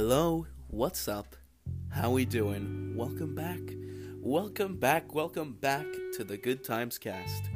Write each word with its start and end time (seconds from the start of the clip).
Hello, 0.00 0.46
what's 0.68 1.08
up? 1.08 1.34
How 1.88 2.12
we 2.12 2.24
doing? 2.24 2.92
Welcome 2.94 3.34
back. 3.34 3.58
Welcome 4.20 4.76
back, 4.76 5.12
welcome 5.12 5.54
back 5.54 5.86
to 6.12 6.22
the 6.22 6.36
Good 6.36 6.62
Times 6.62 6.98
cast. 6.98 7.50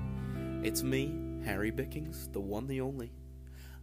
It's 0.64 0.82
me, 0.82 1.14
Harry 1.44 1.70
Bickings, 1.70 2.26
the 2.32 2.40
one 2.40 2.66
the 2.66 2.80
only. 2.80 3.12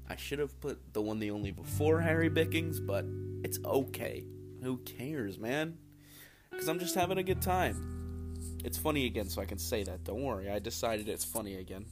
I 0.09 0.17
should 0.17 0.39
have 0.39 0.59
put 0.59 0.91
the 0.91 1.01
one 1.01 1.19
the 1.19 1.31
only 1.31 1.51
before 1.51 2.01
Harry 2.01 2.27
Bickings, 2.27 2.81
but 2.81 3.05
it's 3.45 3.59
okay. 3.63 4.25
Who 4.61 4.79
cares, 4.79 5.39
man? 5.39 5.77
Cuz 6.51 6.67
I'm 6.67 6.79
just 6.79 6.95
having 6.95 7.17
a 7.17 7.23
good 7.23 7.41
time. 7.41 8.35
It's 8.65 8.77
funny 8.77 9.05
again 9.05 9.29
so 9.29 9.41
I 9.41 9.45
can 9.45 9.57
say 9.57 9.83
that. 9.83 10.03
Don't 10.03 10.21
worry. 10.21 10.49
I 10.49 10.59
decided 10.59 11.07
it's 11.07 11.23
funny 11.23 11.55
again. 11.55 11.85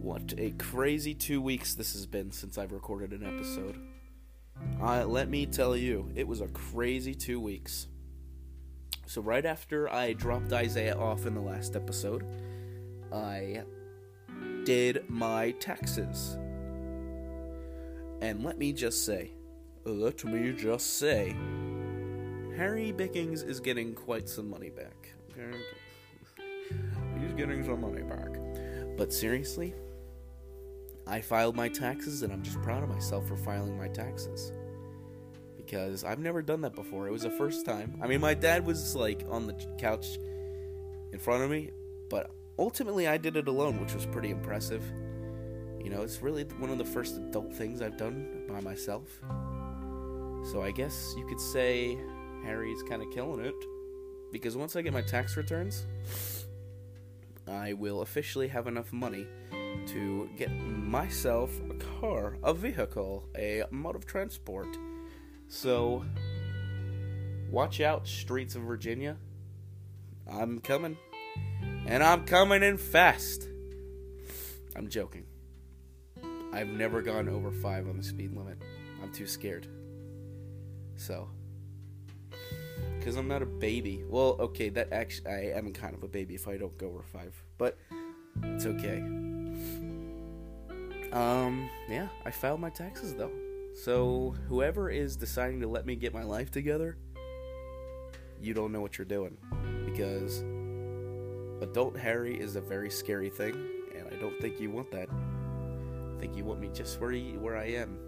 What 0.00 0.34
a 0.38 0.52
crazy 0.52 1.14
2 1.14 1.42
weeks 1.42 1.74
this 1.74 1.94
has 1.94 2.06
been 2.06 2.30
since 2.30 2.56
I've 2.56 2.70
recorded 2.70 3.10
an 3.10 3.26
episode. 3.26 3.87
Uh, 4.80 5.04
let 5.04 5.28
me 5.28 5.46
tell 5.46 5.76
you, 5.76 6.10
it 6.14 6.26
was 6.26 6.40
a 6.40 6.48
crazy 6.48 7.14
two 7.14 7.40
weeks. 7.40 7.88
So, 9.06 9.22
right 9.22 9.44
after 9.46 9.92
I 9.92 10.12
dropped 10.12 10.52
Isaiah 10.52 10.96
off 10.96 11.26
in 11.26 11.34
the 11.34 11.40
last 11.40 11.74
episode, 11.76 12.26
I 13.12 13.62
did 14.64 15.08
my 15.08 15.52
taxes. 15.52 16.36
And 18.20 18.44
let 18.44 18.58
me 18.58 18.72
just 18.72 19.06
say, 19.06 19.32
let 19.84 20.24
me 20.24 20.52
just 20.52 20.98
say, 20.98 21.34
Harry 22.56 22.92
Bickings 22.92 23.42
is 23.42 23.60
getting 23.60 23.94
quite 23.94 24.28
some 24.28 24.50
money 24.50 24.70
back. 24.70 25.14
He's 27.20 27.32
getting 27.32 27.64
some 27.64 27.80
money 27.80 28.02
back. 28.02 28.28
But 28.96 29.12
seriously, 29.12 29.74
I 31.08 31.22
filed 31.22 31.56
my 31.56 31.68
taxes 31.68 32.22
and 32.22 32.30
I'm 32.30 32.42
just 32.42 32.60
proud 32.60 32.82
of 32.82 32.90
myself 32.90 33.26
for 33.26 33.36
filing 33.36 33.78
my 33.78 33.88
taxes. 33.88 34.52
Because 35.56 36.04
I've 36.04 36.18
never 36.18 36.42
done 36.42 36.60
that 36.60 36.74
before. 36.74 37.08
It 37.08 37.12
was 37.12 37.22
the 37.22 37.30
first 37.30 37.64
time. 37.64 37.98
I 38.02 38.06
mean, 38.06 38.20
my 38.20 38.34
dad 38.34 38.66
was 38.66 38.94
like 38.94 39.24
on 39.30 39.46
the 39.46 39.54
couch 39.78 40.18
in 41.12 41.18
front 41.18 41.42
of 41.42 41.50
me, 41.50 41.70
but 42.10 42.30
ultimately 42.58 43.08
I 43.08 43.16
did 43.16 43.36
it 43.36 43.48
alone, 43.48 43.80
which 43.80 43.94
was 43.94 44.04
pretty 44.04 44.30
impressive. 44.30 44.82
You 45.82 45.88
know, 45.88 46.02
it's 46.02 46.20
really 46.20 46.44
one 46.44 46.70
of 46.70 46.76
the 46.76 46.84
first 46.84 47.16
adult 47.16 47.54
things 47.54 47.80
I've 47.80 47.96
done 47.96 48.44
by 48.46 48.60
myself. 48.60 49.08
So 50.52 50.62
I 50.62 50.72
guess 50.72 51.14
you 51.16 51.26
could 51.26 51.40
say 51.40 51.98
Harry's 52.44 52.82
kind 52.82 53.02
of 53.02 53.10
killing 53.10 53.44
it. 53.44 53.54
Because 54.30 54.58
once 54.58 54.76
I 54.76 54.82
get 54.82 54.92
my 54.92 55.00
tax 55.00 55.38
returns, 55.38 55.86
I 57.46 57.72
will 57.72 58.02
officially 58.02 58.48
have 58.48 58.66
enough 58.66 58.92
money 58.92 59.26
to 59.88 60.28
get 60.36 60.50
myself 60.50 61.50
a 61.70 61.74
car, 62.00 62.36
a 62.42 62.52
vehicle, 62.52 63.28
a 63.36 63.64
mode 63.70 63.96
of 63.96 64.06
transport. 64.06 64.68
So, 65.48 66.04
watch 67.50 67.80
out, 67.80 68.06
streets 68.06 68.54
of 68.54 68.62
Virginia. 68.62 69.16
I'm 70.30 70.60
coming. 70.60 70.96
And 71.86 72.02
I'm 72.02 72.24
coming 72.24 72.62
in 72.62 72.76
fast. 72.76 73.48
I'm 74.76 74.88
joking. 74.88 75.24
I've 76.52 76.68
never 76.68 77.02
gone 77.02 77.28
over 77.28 77.50
five 77.50 77.88
on 77.88 77.96
the 77.96 78.02
speed 78.02 78.34
limit. 78.36 78.58
I'm 79.02 79.12
too 79.12 79.26
scared. 79.26 79.66
So, 80.96 81.28
because 82.98 83.16
I'm 83.16 83.28
not 83.28 83.42
a 83.42 83.46
baby. 83.46 84.04
Well, 84.06 84.36
okay, 84.40 84.68
that 84.70 84.92
actually 84.92 85.30
I 85.30 85.40
am 85.56 85.72
kind 85.72 85.94
of 85.94 86.02
a 86.02 86.08
baby 86.08 86.34
if 86.34 86.46
I 86.46 86.58
don't 86.58 86.76
go 86.76 86.88
over 86.88 87.02
five, 87.02 87.34
but 87.56 87.78
it's 88.42 88.66
okay. 88.66 89.27
Um, 91.12 91.70
yeah, 91.88 92.08
I 92.24 92.30
filed 92.30 92.60
my 92.60 92.70
taxes 92.70 93.14
though. 93.14 93.32
So 93.74 94.34
whoever 94.48 94.90
is 94.90 95.16
deciding 95.16 95.60
to 95.60 95.68
let 95.68 95.86
me 95.86 95.96
get 95.96 96.12
my 96.12 96.24
life 96.24 96.50
together, 96.50 96.96
you 98.40 98.54
don't 98.54 98.72
know 98.72 98.80
what 98.80 98.98
you're 98.98 99.04
doing 99.04 99.36
because 99.86 100.40
adult 101.62 101.96
Harry 101.96 102.38
is 102.38 102.56
a 102.56 102.60
very 102.60 102.90
scary 102.90 103.30
thing, 103.30 103.54
and 103.96 104.08
I 104.12 104.16
don't 104.20 104.38
think 104.40 104.60
you 104.60 104.70
want 104.70 104.90
that. 104.90 105.08
I 105.10 106.20
think 106.20 106.36
you 106.36 106.44
want 106.44 106.60
me 106.60 106.68
just 106.72 107.00
where 107.00 107.14
where 107.14 107.56
I 107.56 107.66
am, 107.66 107.98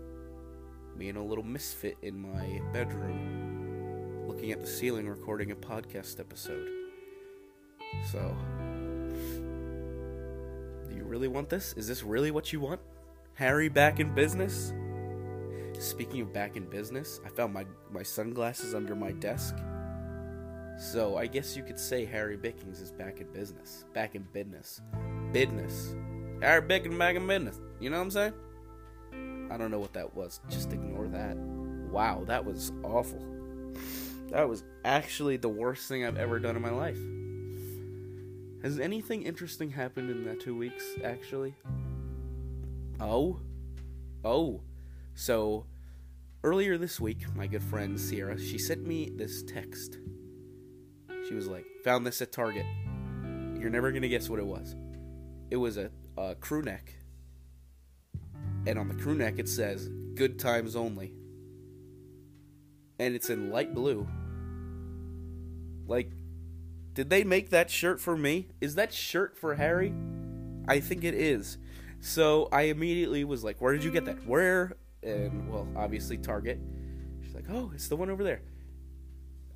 me 0.97 0.99
being 0.99 1.17
a 1.17 1.25
little 1.25 1.45
misfit 1.45 1.97
in 2.03 2.21
my 2.21 2.61
bedroom, 2.73 4.27
looking 4.27 4.53
at 4.53 4.61
the 4.61 4.67
ceiling, 4.67 5.09
recording 5.09 5.53
a 5.53 5.57
podcast 5.57 6.21
episode. 6.21 6.69
So, 8.11 8.37
really 11.11 11.29
want 11.29 11.49
this? 11.49 11.75
Is 11.77 11.89
this 11.89 12.05
really 12.05 12.31
what 12.31 12.53
you 12.53 12.61
want? 12.61 12.81
Harry 13.35 13.69
back 13.69 13.99
in 13.99 14.15
business? 14.15 14.73
Speaking 15.79 16.21
of 16.21 16.33
back 16.33 16.57
in 16.57 16.67
business, 16.67 17.21
I 17.27 17.29
found 17.31 17.53
my, 17.53 17.67
my 17.91 18.03
sunglasses 18.03 18.75
under 18.75 18.95
my 18.95 19.11
desk. 19.13 19.57
So 20.79 21.17
I 21.17 21.27
guess 21.27 21.57
you 21.57 21.65
could 21.65 21.79
say 21.79 22.05
Harry 22.05 22.37
Bickings 22.37 22.81
is 22.81 22.93
back 22.93 23.21
in 23.21 23.27
business. 23.33 23.85
Back 23.93 24.15
in 24.15 24.23
business. 24.33 24.81
Business. 25.33 25.95
Harry 26.41 26.63
Bickings 26.63 26.97
back 26.97 27.17
in 27.17 27.27
business. 27.27 27.61
You 27.81 27.91
know 27.91 27.97
what 27.97 28.05
I'm 28.05 28.11
saying? 28.11 28.33
I 29.51 29.57
don't 29.57 29.73
know 29.73 29.81
what 29.81 29.93
that 29.95 30.15
was. 30.15 30.41
Just 30.49 30.73
ignore 30.73 31.09
that. 31.09 31.37
Wow, 31.91 32.23
that 32.27 32.45
was 32.45 32.73
awful. 32.85 33.23
That 34.29 34.49
was 34.49 34.63
actually 34.85 35.39
the 35.39 35.49
worst 35.49 35.89
thing 35.89 36.05
I've 36.05 36.17
ever 36.17 36.39
done 36.39 36.55
in 36.55 36.63
my 36.63 36.71
life. 36.71 36.99
Has 38.63 38.79
anything 38.79 39.23
interesting 39.23 39.71
happened 39.71 40.11
in 40.11 40.25
that 40.25 40.41
two 40.41 40.55
weeks, 40.55 40.85
actually? 41.03 41.55
Oh? 43.01 43.41
Oh. 44.23 44.61
So, 45.15 45.65
earlier 46.45 46.77
this 46.77 47.01
week, 47.01 47.25
my 47.35 47.47
good 47.47 47.63
friend 47.63 47.99
Sierra, 47.99 48.39
she 48.39 48.59
sent 48.59 48.87
me 48.87 49.11
this 49.15 49.43
text. 49.45 49.99
She 51.27 51.35
was 51.35 51.47
like, 51.47 51.65
found 51.85 52.07
this 52.07 52.21
at 52.21 52.33
Target. 52.33 52.67
You're 53.59 53.71
never 53.71 53.91
going 53.93 54.03
to 54.03 54.09
guess 54.09 54.29
what 54.29 54.39
it 54.39 54.47
was. 54.47 54.77
It 55.51 55.57
was 55.57 55.79
a, 55.79 55.91
a 56.19 56.35
crew 56.35 56.61
neck. 56.61 56.95
And 58.67 58.79
on 58.79 58.89
the 58.89 58.95
crew 58.95 59.15
neck, 59.15 59.39
it 59.39 59.49
says, 59.49 59.89
good 60.15 60.39
times 60.39 60.77
only. 60.77 61.15
And 62.99 63.15
it's 63.15 63.31
in 63.31 63.51
light 63.51 63.75
blue. 63.75 64.07
Like, 65.87 66.13
did 66.95 67.11
they 67.11 67.25
make 67.25 67.51
that 67.51 67.71
shirt 67.71 68.01
for 68.01 68.17
me? 68.17 68.49
Is 68.61 68.75
that 68.75 68.93
shirt 68.93 69.37
for 69.37 69.55
Harry? 69.55 69.95
I 70.67 70.81
think 70.81 71.05
it 71.05 71.15
is. 71.15 71.59
So 72.01 72.49
I 72.53 72.63
immediately 72.63 73.25
was 73.25 73.45
like, 73.45 73.61
Where 73.61 73.73
did 73.73 73.85
you 73.85 73.91
get 73.91 74.05
that? 74.07 74.27
Where? 74.27 74.77
And, 75.03 75.51
well, 75.51 75.67
obviously, 75.77 76.19
Target. 76.19 76.59
She's 77.25 77.35
like, 77.35 77.47
Oh, 77.51 77.71
it's 77.75 77.89
the 77.89 77.97
one 77.97 78.11
over 78.11 78.25
there. 78.25 78.43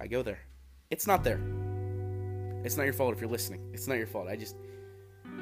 I 0.00 0.06
go 0.06 0.22
there. 0.22 0.40
It's 0.90 1.06
not 1.06 1.24
there. 1.24 1.40
It's 2.64 2.76
not 2.76 2.84
your 2.84 2.92
fault 2.92 3.14
if 3.14 3.20
you're 3.20 3.30
listening. 3.30 3.70
It's 3.72 3.88
not 3.88 3.98
your 3.98 4.06
fault. 4.06 4.28
I 4.28 4.36
just. 4.36 4.56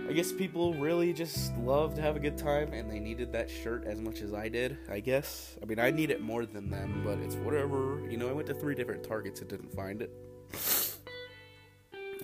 I 0.09 0.13
guess 0.13 0.33
people 0.33 0.75
really 0.75 1.13
just 1.13 1.57
love 1.59 1.95
to 1.95 2.03
have 2.03 2.17
a 2.17 2.19
good 2.19 2.37
time 2.37 2.73
and 2.73 2.91
they 2.91 2.99
needed 2.99 3.33
that 3.33 3.51
shirt 3.51 3.85
as 3.85 4.01
much 4.01 4.21
as 4.23 4.33
I 4.33 4.49
did, 4.49 4.79
I 4.91 5.01
guess. 5.01 5.57
I 5.63 5.67
mean, 5.67 5.79
I 5.79 5.91
need 5.91 6.11
it 6.11 6.21
more 6.21 6.47
than 6.47 6.71
them, 6.71 7.03
but 7.05 7.19
it's 7.19 7.37
whatever. 7.37 8.03
You 8.11 8.17
know, 8.17 8.29
I 8.29 8.33
went 8.33 8.47
to 8.49 8.55
three 8.55 8.75
different 8.75 9.05
Targets 9.05 9.41
and 9.41 9.51
didn't 9.51 9.73
find 9.73 10.03
it. 10.03 10.11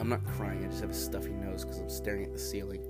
I'm 0.01 0.09
not 0.09 0.25
crying, 0.27 0.65
I 0.65 0.69
just 0.69 0.81
have 0.81 0.91
a 0.91 0.95
stuffy 0.95 1.31
nose 1.31 1.65
because 1.65 1.81
I'm 1.81 1.91
staring 1.91 2.25
at 2.25 2.33
the 2.33 2.39
ceiling. 2.39 2.83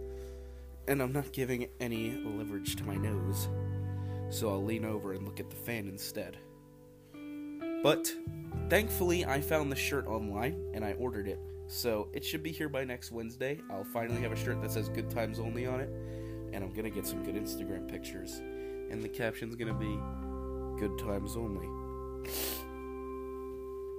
And 0.86 1.02
I'm 1.02 1.12
not 1.12 1.32
giving 1.32 1.68
any 1.80 2.12
leverage 2.24 2.76
to 2.76 2.84
my 2.84 2.96
nose. 2.96 3.48
So 4.30 4.50
I'll 4.50 4.64
lean 4.64 4.84
over 4.84 5.12
and 5.12 5.24
look 5.24 5.40
at 5.40 5.50
the 5.50 5.56
fan 5.56 5.88
instead. 5.88 6.36
But 7.82 8.12
thankfully, 8.68 9.24
I 9.24 9.40
found 9.40 9.70
the 9.70 9.76
shirt 9.76 10.06
online 10.06 10.70
and 10.74 10.84
I 10.84 10.92
ordered 10.94 11.28
it. 11.28 11.38
So 11.66 12.08
it 12.12 12.24
should 12.24 12.42
be 12.42 12.50
here 12.50 12.68
by 12.68 12.84
next 12.84 13.12
Wednesday. 13.12 13.60
I'll 13.70 13.84
finally 13.84 14.20
have 14.22 14.32
a 14.32 14.36
shirt 14.36 14.60
that 14.62 14.72
says 14.72 14.88
Good 14.88 15.10
Times 15.10 15.38
Only 15.38 15.66
on 15.66 15.80
it. 15.80 15.90
And 16.52 16.64
I'm 16.64 16.72
gonna 16.72 16.90
get 16.90 17.06
some 17.06 17.22
good 17.24 17.34
Instagram 17.34 17.88
pictures. 17.88 18.38
And 18.90 19.02
the 19.02 19.08
caption's 19.08 19.54
gonna 19.54 19.74
be 19.74 19.98
Good 20.80 20.98
Times 20.98 21.36
Only. 21.36 21.68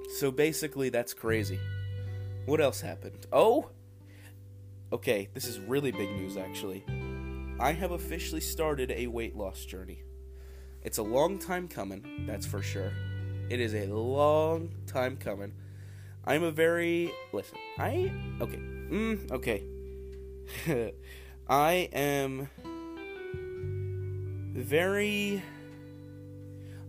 So 0.09 0.31
basically, 0.31 0.89
that's 0.89 1.13
crazy. 1.13 1.59
What 2.49 2.61
else 2.61 2.81
happened? 2.81 3.27
Oh! 3.31 3.69
Okay, 4.91 5.29
this 5.35 5.45
is 5.45 5.59
really 5.59 5.91
big 5.91 6.09
news 6.13 6.35
actually. 6.35 6.83
I 7.59 7.73
have 7.73 7.91
officially 7.91 8.41
started 8.41 8.89
a 8.89 9.05
weight 9.05 9.35
loss 9.35 9.63
journey. 9.65 10.01
It's 10.81 10.97
a 10.97 11.03
long 11.03 11.37
time 11.37 11.67
coming, 11.67 12.25
that's 12.25 12.47
for 12.47 12.63
sure. 12.63 12.91
It 13.51 13.59
is 13.59 13.75
a 13.75 13.85
long 13.85 14.71
time 14.87 15.15
coming. 15.15 15.53
I'm 16.25 16.41
a 16.41 16.49
very 16.49 17.11
listen. 17.33 17.59
I 17.77 18.11
okay. 18.41 18.57
Mm, 18.57 19.31
okay. 19.31 19.63
I 21.47 21.87
am 21.93 22.49
very 24.55 25.43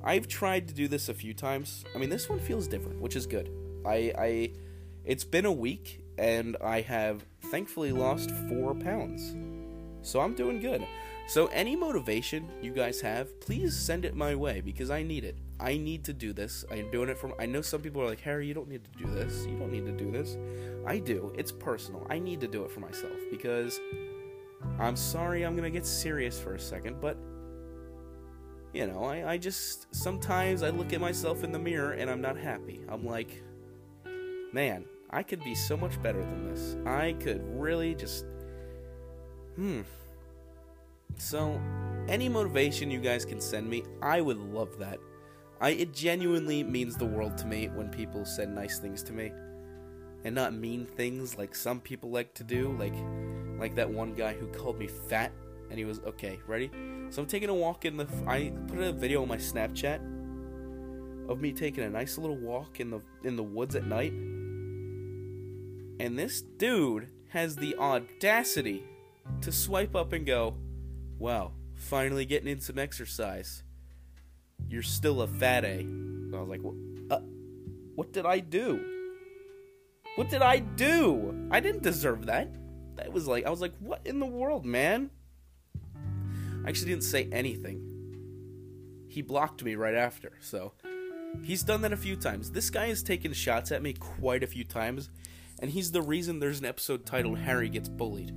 I've 0.02 0.26
tried 0.26 0.68
to 0.68 0.74
do 0.74 0.88
this 0.88 1.10
a 1.10 1.14
few 1.14 1.34
times. 1.34 1.84
I 1.94 1.98
mean, 1.98 2.08
this 2.08 2.30
one 2.30 2.38
feels 2.38 2.66
different, 2.66 3.02
which 3.02 3.14
is 3.14 3.26
good. 3.26 3.50
I 3.84 4.14
I 4.16 4.52
it's 5.10 5.24
been 5.24 5.44
a 5.44 5.52
week 5.52 6.04
and 6.18 6.56
I 6.62 6.82
have 6.82 7.26
thankfully 7.50 7.90
lost 7.90 8.30
4 8.30 8.76
pounds. 8.76 9.34
So 10.02 10.20
I'm 10.20 10.36
doing 10.36 10.60
good. 10.60 10.86
So 11.26 11.48
any 11.48 11.74
motivation 11.74 12.48
you 12.62 12.70
guys 12.70 13.00
have, 13.00 13.40
please 13.40 13.76
send 13.76 14.04
it 14.04 14.14
my 14.14 14.36
way 14.36 14.60
because 14.60 14.88
I 14.88 15.02
need 15.02 15.24
it. 15.24 15.36
I 15.58 15.76
need 15.78 16.04
to 16.04 16.12
do 16.12 16.32
this. 16.32 16.64
I'm 16.70 16.92
doing 16.92 17.08
it 17.08 17.18
from. 17.18 17.34
I 17.40 17.46
know 17.46 17.60
some 17.60 17.80
people 17.80 18.00
are 18.00 18.06
like, 18.06 18.20
Harry, 18.20 18.46
you 18.46 18.54
don't 18.54 18.68
need 18.68 18.84
to 18.84 19.04
do 19.04 19.10
this. 19.12 19.46
You 19.46 19.58
don't 19.58 19.72
need 19.72 19.84
to 19.86 19.92
do 19.92 20.12
this. 20.12 20.36
I 20.86 21.00
do. 21.00 21.32
It's 21.36 21.50
personal. 21.50 22.06
I 22.08 22.20
need 22.20 22.40
to 22.42 22.46
do 22.46 22.62
it 22.62 22.70
for 22.70 22.78
myself 22.78 23.18
because 23.32 23.80
I'm 24.78 24.94
sorry 24.94 25.42
I'm 25.42 25.56
gonna 25.56 25.70
get 25.70 25.86
serious 25.86 26.38
for 26.38 26.54
a 26.54 26.60
second, 26.60 27.00
but 27.00 27.16
you 28.72 28.86
know, 28.86 29.02
I, 29.02 29.32
I 29.32 29.38
just 29.38 29.92
sometimes 29.92 30.62
I 30.62 30.70
look 30.70 30.92
at 30.92 31.00
myself 31.00 31.42
in 31.42 31.50
the 31.50 31.58
mirror 31.58 31.94
and 31.94 32.08
I'm 32.08 32.20
not 32.20 32.36
happy. 32.36 32.84
I'm 32.88 33.04
like, 33.04 33.42
man, 34.52 34.84
I 35.10 35.22
could 35.22 35.42
be 35.42 35.54
so 35.54 35.76
much 35.76 36.00
better 36.02 36.20
than 36.20 36.48
this. 36.48 36.76
I 36.86 37.14
could 37.14 37.42
really 37.44 37.94
just 37.94 38.24
hmm. 39.56 39.80
So 41.16 41.60
any 42.08 42.28
motivation 42.28 42.90
you 42.90 43.00
guys 43.00 43.24
can 43.24 43.40
send 43.40 43.68
me, 43.68 43.82
I 44.00 44.20
would 44.20 44.38
love 44.38 44.78
that. 44.78 44.98
I 45.60 45.70
it 45.70 45.92
genuinely 45.92 46.62
means 46.62 46.96
the 46.96 47.04
world 47.04 47.36
to 47.38 47.46
me 47.46 47.68
when 47.68 47.90
people 47.90 48.24
send 48.24 48.54
nice 48.54 48.78
things 48.78 49.02
to 49.04 49.12
me 49.12 49.32
and 50.24 50.34
not 50.34 50.54
mean 50.54 50.86
things 50.86 51.36
like 51.36 51.54
some 51.54 51.80
people 51.80 52.10
like 52.10 52.32
to 52.34 52.44
do, 52.44 52.76
like 52.78 52.94
like 53.58 53.74
that 53.74 53.90
one 53.90 54.14
guy 54.14 54.32
who 54.32 54.46
called 54.46 54.78
me 54.78 54.86
fat 54.86 55.32
and 55.70 55.78
he 55.78 55.84
was 55.84 56.00
okay, 56.00 56.38
ready? 56.46 56.70
So 57.10 57.22
I'm 57.22 57.28
taking 57.28 57.48
a 57.48 57.54
walk 57.54 57.84
in 57.84 57.96
the 57.96 58.06
I 58.26 58.52
put 58.68 58.78
a 58.78 58.92
video 58.92 59.22
on 59.22 59.28
my 59.28 59.36
Snapchat 59.36 60.00
of 61.28 61.40
me 61.40 61.52
taking 61.52 61.84
a 61.84 61.90
nice 61.90 62.18
little 62.18 62.36
walk 62.36 62.80
in 62.80 62.90
the 62.90 63.00
in 63.24 63.36
the 63.36 63.42
woods 63.42 63.74
at 63.76 63.84
night. 63.84 64.12
And 66.00 66.18
this 66.18 66.40
dude 66.40 67.08
has 67.28 67.56
the 67.56 67.76
audacity 67.76 68.82
to 69.42 69.52
swipe 69.52 69.94
up 69.94 70.14
and 70.14 70.24
go, 70.24 70.56
"Wow, 71.18 71.52
finally 71.74 72.24
getting 72.24 72.48
in 72.48 72.58
some 72.60 72.78
exercise. 72.78 73.62
You're 74.66 74.82
still 74.82 75.20
a 75.20 75.28
fat 75.28 75.62
A." 75.66 75.80
I 75.80 76.40
was 76.40 76.48
like, 76.48 76.62
"What? 76.62 76.74
Uh, 77.10 77.20
what 77.96 78.12
did 78.14 78.24
I 78.24 78.38
do? 78.40 78.82
What 80.16 80.30
did 80.30 80.40
I 80.40 80.60
do? 80.60 81.48
I 81.50 81.60
didn't 81.60 81.82
deserve 81.82 82.24
that." 82.26 82.48
That 82.96 83.12
was 83.12 83.26
like, 83.26 83.44
I 83.44 83.50
was 83.50 83.60
like, 83.60 83.74
"What 83.78 84.00
in 84.06 84.20
the 84.20 84.26
world, 84.26 84.64
man?" 84.64 85.10
I 86.64 86.70
actually 86.70 86.92
didn't 86.92 87.04
say 87.04 87.28
anything. 87.30 89.06
He 89.06 89.20
blocked 89.20 89.62
me 89.62 89.74
right 89.74 89.94
after, 89.94 90.32
so 90.40 90.72
he's 91.42 91.62
done 91.62 91.82
that 91.82 91.92
a 91.92 91.96
few 91.98 92.16
times. 92.16 92.52
This 92.52 92.70
guy 92.70 92.86
has 92.86 93.02
taken 93.02 93.34
shots 93.34 93.70
at 93.70 93.82
me 93.82 93.92
quite 93.92 94.42
a 94.42 94.46
few 94.46 94.64
times, 94.64 95.10
and 95.60 95.70
he's 95.70 95.92
the 95.92 96.02
reason 96.02 96.40
there's 96.40 96.58
an 96.58 96.66
episode 96.66 97.06
titled 97.06 97.38
Harry 97.38 97.68
Gets 97.68 97.88
Bullied. 97.88 98.34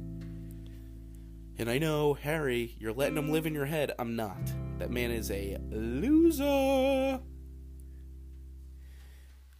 And 1.57 1.69
I 1.69 1.77
know, 1.77 2.13
Harry, 2.15 2.75
you're 2.79 2.93
letting 2.93 3.17
him 3.17 3.31
live 3.31 3.45
in 3.45 3.53
your 3.53 3.65
head. 3.65 3.93
I'm 3.97 4.15
not. 4.15 4.51
That 4.79 4.91
man 4.91 5.11
is 5.11 5.31
a 5.31 5.57
loser. 5.71 7.19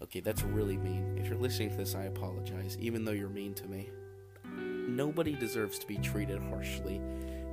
Okay, 0.02 0.20
that's 0.20 0.44
really 0.44 0.78
mean. 0.78 1.18
If 1.18 1.28
you're 1.28 1.38
listening 1.38 1.70
to 1.70 1.78
this, 1.78 1.96
I 1.96 2.04
apologize, 2.04 2.78
even 2.80 3.06
though 3.06 3.12
you're 3.12 3.30
mean 3.30 3.54
to 3.56 3.66
me. 3.66 3.90
Nobody 4.44 5.34
deserves 5.34 5.80
to 5.80 5.88
be 5.88 5.98
treated 5.98 6.42
harshly. 6.42 6.98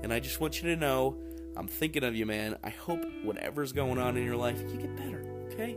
And 0.02 0.12
I 0.12 0.18
just 0.18 0.40
want 0.40 0.60
you 0.60 0.70
to 0.70 0.76
know 0.76 1.16
I'm 1.56 1.68
thinking 1.68 2.02
of 2.02 2.16
you, 2.16 2.26
man. 2.26 2.56
I 2.64 2.70
hope 2.70 3.04
whatever's 3.22 3.72
going 3.72 3.98
on 3.98 4.16
in 4.16 4.24
your 4.24 4.36
life, 4.36 4.60
you 4.60 4.80
get 4.80 4.96
better, 4.96 5.24
okay? 5.52 5.76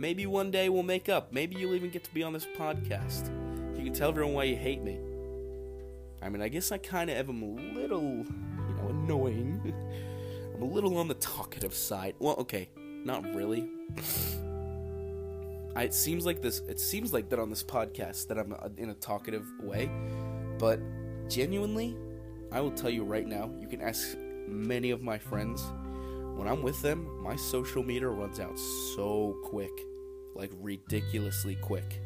Maybe 0.00 0.24
one 0.24 0.50
day 0.50 0.70
we'll 0.70 0.82
make 0.82 1.10
up. 1.10 1.30
Maybe 1.30 1.56
you'll 1.56 1.74
even 1.74 1.90
get 1.90 2.04
to 2.04 2.14
be 2.14 2.22
on 2.22 2.32
this 2.32 2.46
podcast. 2.56 3.28
You 3.76 3.84
can 3.84 3.92
tell 3.92 4.08
everyone 4.08 4.32
why 4.32 4.44
you 4.44 4.56
hate 4.56 4.82
me. 4.82 4.98
I 6.22 6.30
mean, 6.30 6.40
I 6.40 6.48
guess 6.48 6.72
I 6.72 6.78
kind 6.78 7.10
of 7.10 7.28
am 7.28 7.42
a 7.42 7.78
little, 7.78 8.00
you 8.00 8.74
know, 8.78 8.88
annoying. 8.88 9.60
I'm 10.54 10.62
a 10.62 10.64
little 10.64 10.96
on 10.96 11.06
the 11.06 11.14
talkative 11.14 11.74
side. 11.74 12.14
Well, 12.18 12.34
okay, 12.36 12.70
not 13.04 13.26
really. 13.34 13.68
I, 15.76 15.82
it 15.82 15.92
seems 15.92 16.24
like 16.24 16.40
this. 16.40 16.60
It 16.60 16.80
seems 16.80 17.12
like 17.12 17.28
that 17.28 17.38
on 17.38 17.50
this 17.50 17.62
podcast 17.62 18.28
that 18.28 18.38
I'm 18.38 18.54
uh, 18.54 18.70
in 18.78 18.88
a 18.88 18.94
talkative 18.94 19.44
way, 19.60 19.90
but 20.58 20.80
genuinely, 21.28 21.94
I 22.50 22.62
will 22.62 22.72
tell 22.72 22.88
you 22.88 23.04
right 23.04 23.26
now. 23.26 23.50
You 23.60 23.68
can 23.68 23.82
ask 23.82 24.16
many 24.48 24.92
of 24.92 25.02
my 25.02 25.18
friends. 25.18 25.62
When 26.36 26.48
I'm 26.48 26.62
with 26.62 26.80
them, 26.80 27.22
my 27.22 27.36
social 27.36 27.82
meter 27.82 28.12
runs 28.12 28.40
out 28.40 28.58
so 28.58 29.36
quick, 29.44 29.70
like 30.34 30.50
ridiculously 30.60 31.56
quick. 31.56 32.00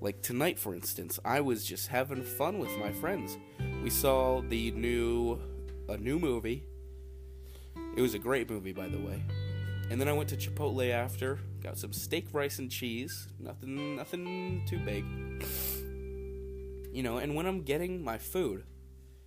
Like 0.00 0.22
tonight, 0.22 0.58
for 0.58 0.74
instance, 0.74 1.18
I 1.24 1.40
was 1.40 1.64
just 1.64 1.88
having 1.88 2.22
fun 2.22 2.58
with 2.58 2.76
my 2.78 2.92
friends. 2.92 3.36
We 3.82 3.90
saw 3.90 4.40
the 4.40 4.70
new 4.72 5.40
a 5.88 5.96
new 5.96 6.18
movie. 6.18 6.64
It 7.96 8.00
was 8.00 8.14
a 8.14 8.18
great 8.18 8.48
movie, 8.48 8.72
by 8.72 8.88
the 8.88 8.98
way. 8.98 9.22
And 9.90 10.00
then 10.00 10.08
I 10.08 10.12
went 10.12 10.28
to 10.28 10.36
Chipotle 10.36 10.88
after, 10.90 11.40
got 11.62 11.76
some 11.76 11.92
steak, 11.92 12.28
rice, 12.32 12.60
and 12.60 12.70
cheese. 12.70 13.26
Nothing, 13.40 13.96
nothing 13.96 14.62
too 14.68 14.78
big. 14.78 15.04
You 16.92 17.02
know, 17.02 17.18
and 17.18 17.34
when 17.34 17.46
I'm 17.46 17.62
getting 17.62 18.02
my 18.02 18.16
food, 18.16 18.64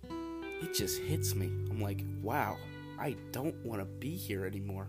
it 0.02 0.74
just 0.74 1.00
hits 1.02 1.34
me. 1.34 1.46
I'm 1.70 1.80
like, 1.80 2.02
wow, 2.22 2.56
I 2.98 3.16
don't 3.30 3.56
want 3.64 3.82
to 3.82 3.84
be 3.84 4.16
here 4.16 4.46
anymore. 4.46 4.88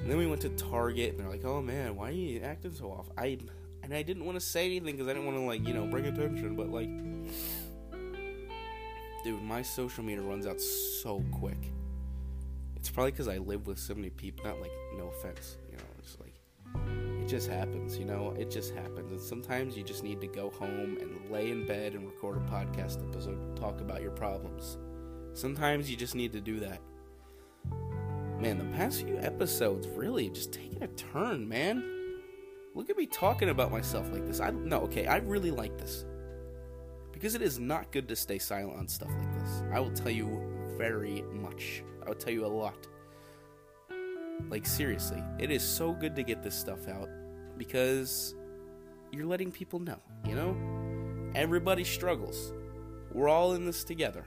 And 0.00 0.10
then 0.10 0.16
we 0.16 0.26
went 0.26 0.40
to 0.42 0.48
Target, 0.50 1.10
and 1.10 1.20
they're 1.20 1.28
like, 1.28 1.44
"Oh 1.44 1.60
man, 1.60 1.94
why 1.96 2.08
are 2.08 2.12
you 2.12 2.40
acting 2.40 2.72
so 2.72 2.90
off?" 2.90 3.10
I 3.18 3.38
and 3.82 3.94
I 3.94 4.02
didn't 4.02 4.24
want 4.24 4.36
to 4.36 4.44
say 4.44 4.66
anything 4.66 4.96
because 4.96 5.08
I 5.08 5.12
didn't 5.12 5.26
want 5.26 5.38
to 5.38 5.42
like 5.44 5.66
you 5.66 5.74
know 5.74 5.86
bring 5.86 6.06
attention, 6.06 6.56
but 6.56 6.68
like, 6.70 6.88
dude, 9.24 9.42
my 9.42 9.62
social 9.62 10.04
media 10.04 10.22
runs 10.22 10.46
out 10.46 10.60
so 10.60 11.22
quick. 11.32 11.58
It's 12.76 12.88
probably 12.88 13.10
because 13.10 13.28
I 13.28 13.38
live 13.38 13.66
with 13.66 13.78
so 13.78 13.94
many 13.94 14.10
people. 14.10 14.44
Not 14.44 14.60
like 14.60 14.72
no 14.96 15.08
offense, 15.08 15.58
you 15.70 15.76
know, 15.76 15.84
it's 15.98 16.16
like 16.18 16.34
it 17.22 17.28
just 17.28 17.48
happens, 17.48 17.98
you 17.98 18.06
know, 18.06 18.34
it 18.38 18.50
just 18.50 18.74
happens. 18.74 19.12
And 19.12 19.20
sometimes 19.20 19.76
you 19.76 19.84
just 19.84 20.02
need 20.02 20.20
to 20.22 20.26
go 20.26 20.48
home 20.50 20.96
and 20.98 21.30
lay 21.30 21.50
in 21.50 21.66
bed 21.66 21.92
and 21.92 22.06
record 22.06 22.38
a 22.38 22.40
podcast 22.50 23.06
episode, 23.06 23.56
talk 23.56 23.80
about 23.82 24.00
your 24.00 24.12
problems. 24.12 24.78
Sometimes 25.34 25.90
you 25.90 25.96
just 25.96 26.14
need 26.14 26.32
to 26.32 26.40
do 26.40 26.58
that. 26.60 26.80
Man, 28.40 28.56
the 28.56 28.76
past 28.76 29.02
few 29.02 29.18
episodes 29.18 29.86
really 29.88 30.30
just 30.30 30.50
taking 30.50 30.82
a 30.82 30.86
turn, 30.86 31.46
man. 31.46 31.84
Look 32.74 32.88
at 32.88 32.96
me 32.96 33.04
talking 33.04 33.50
about 33.50 33.70
myself 33.70 34.10
like 34.10 34.26
this. 34.26 34.40
I 34.40 34.50
no, 34.50 34.80
okay, 34.82 35.06
I 35.06 35.18
really 35.18 35.50
like 35.50 35.76
this. 35.76 36.06
Because 37.12 37.34
it 37.34 37.42
is 37.42 37.58
not 37.58 37.92
good 37.92 38.08
to 38.08 38.16
stay 38.16 38.38
silent 38.38 38.78
on 38.78 38.88
stuff 38.88 39.10
like 39.10 39.40
this. 39.40 39.62
I 39.74 39.80
will 39.80 39.90
tell 39.90 40.10
you 40.10 40.40
very 40.78 41.20
much. 41.32 41.84
I 42.02 42.08
will 42.08 42.14
tell 42.14 42.32
you 42.32 42.46
a 42.46 42.48
lot. 42.48 42.86
Like 44.48 44.64
seriously, 44.64 45.22
it 45.38 45.50
is 45.50 45.62
so 45.62 45.92
good 45.92 46.16
to 46.16 46.22
get 46.22 46.42
this 46.42 46.54
stuff 46.54 46.88
out 46.88 47.10
because 47.58 48.34
you're 49.12 49.26
letting 49.26 49.52
people 49.52 49.80
know, 49.80 50.00
you 50.26 50.34
know? 50.34 50.56
Everybody 51.34 51.84
struggles. 51.84 52.54
We're 53.12 53.28
all 53.28 53.52
in 53.52 53.66
this 53.66 53.84
together. 53.84 54.24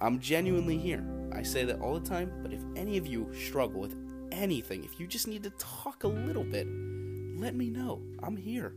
I'm 0.00 0.20
genuinely 0.20 0.78
here. 0.78 1.04
I 1.34 1.42
say 1.42 1.64
that 1.64 1.80
all 1.80 1.98
the 1.98 2.08
time, 2.08 2.32
but 2.42 2.52
if 2.52 2.60
any 2.76 2.96
of 2.96 3.06
you 3.06 3.32
struggle 3.34 3.80
with 3.80 3.96
anything, 4.32 4.84
if 4.84 4.98
you 5.00 5.06
just 5.06 5.26
need 5.26 5.42
to 5.42 5.50
talk 5.50 6.04
a 6.04 6.08
little 6.08 6.44
bit, 6.44 6.66
let 7.36 7.54
me 7.54 7.70
know. 7.70 8.02
I'm 8.22 8.36
here. 8.36 8.74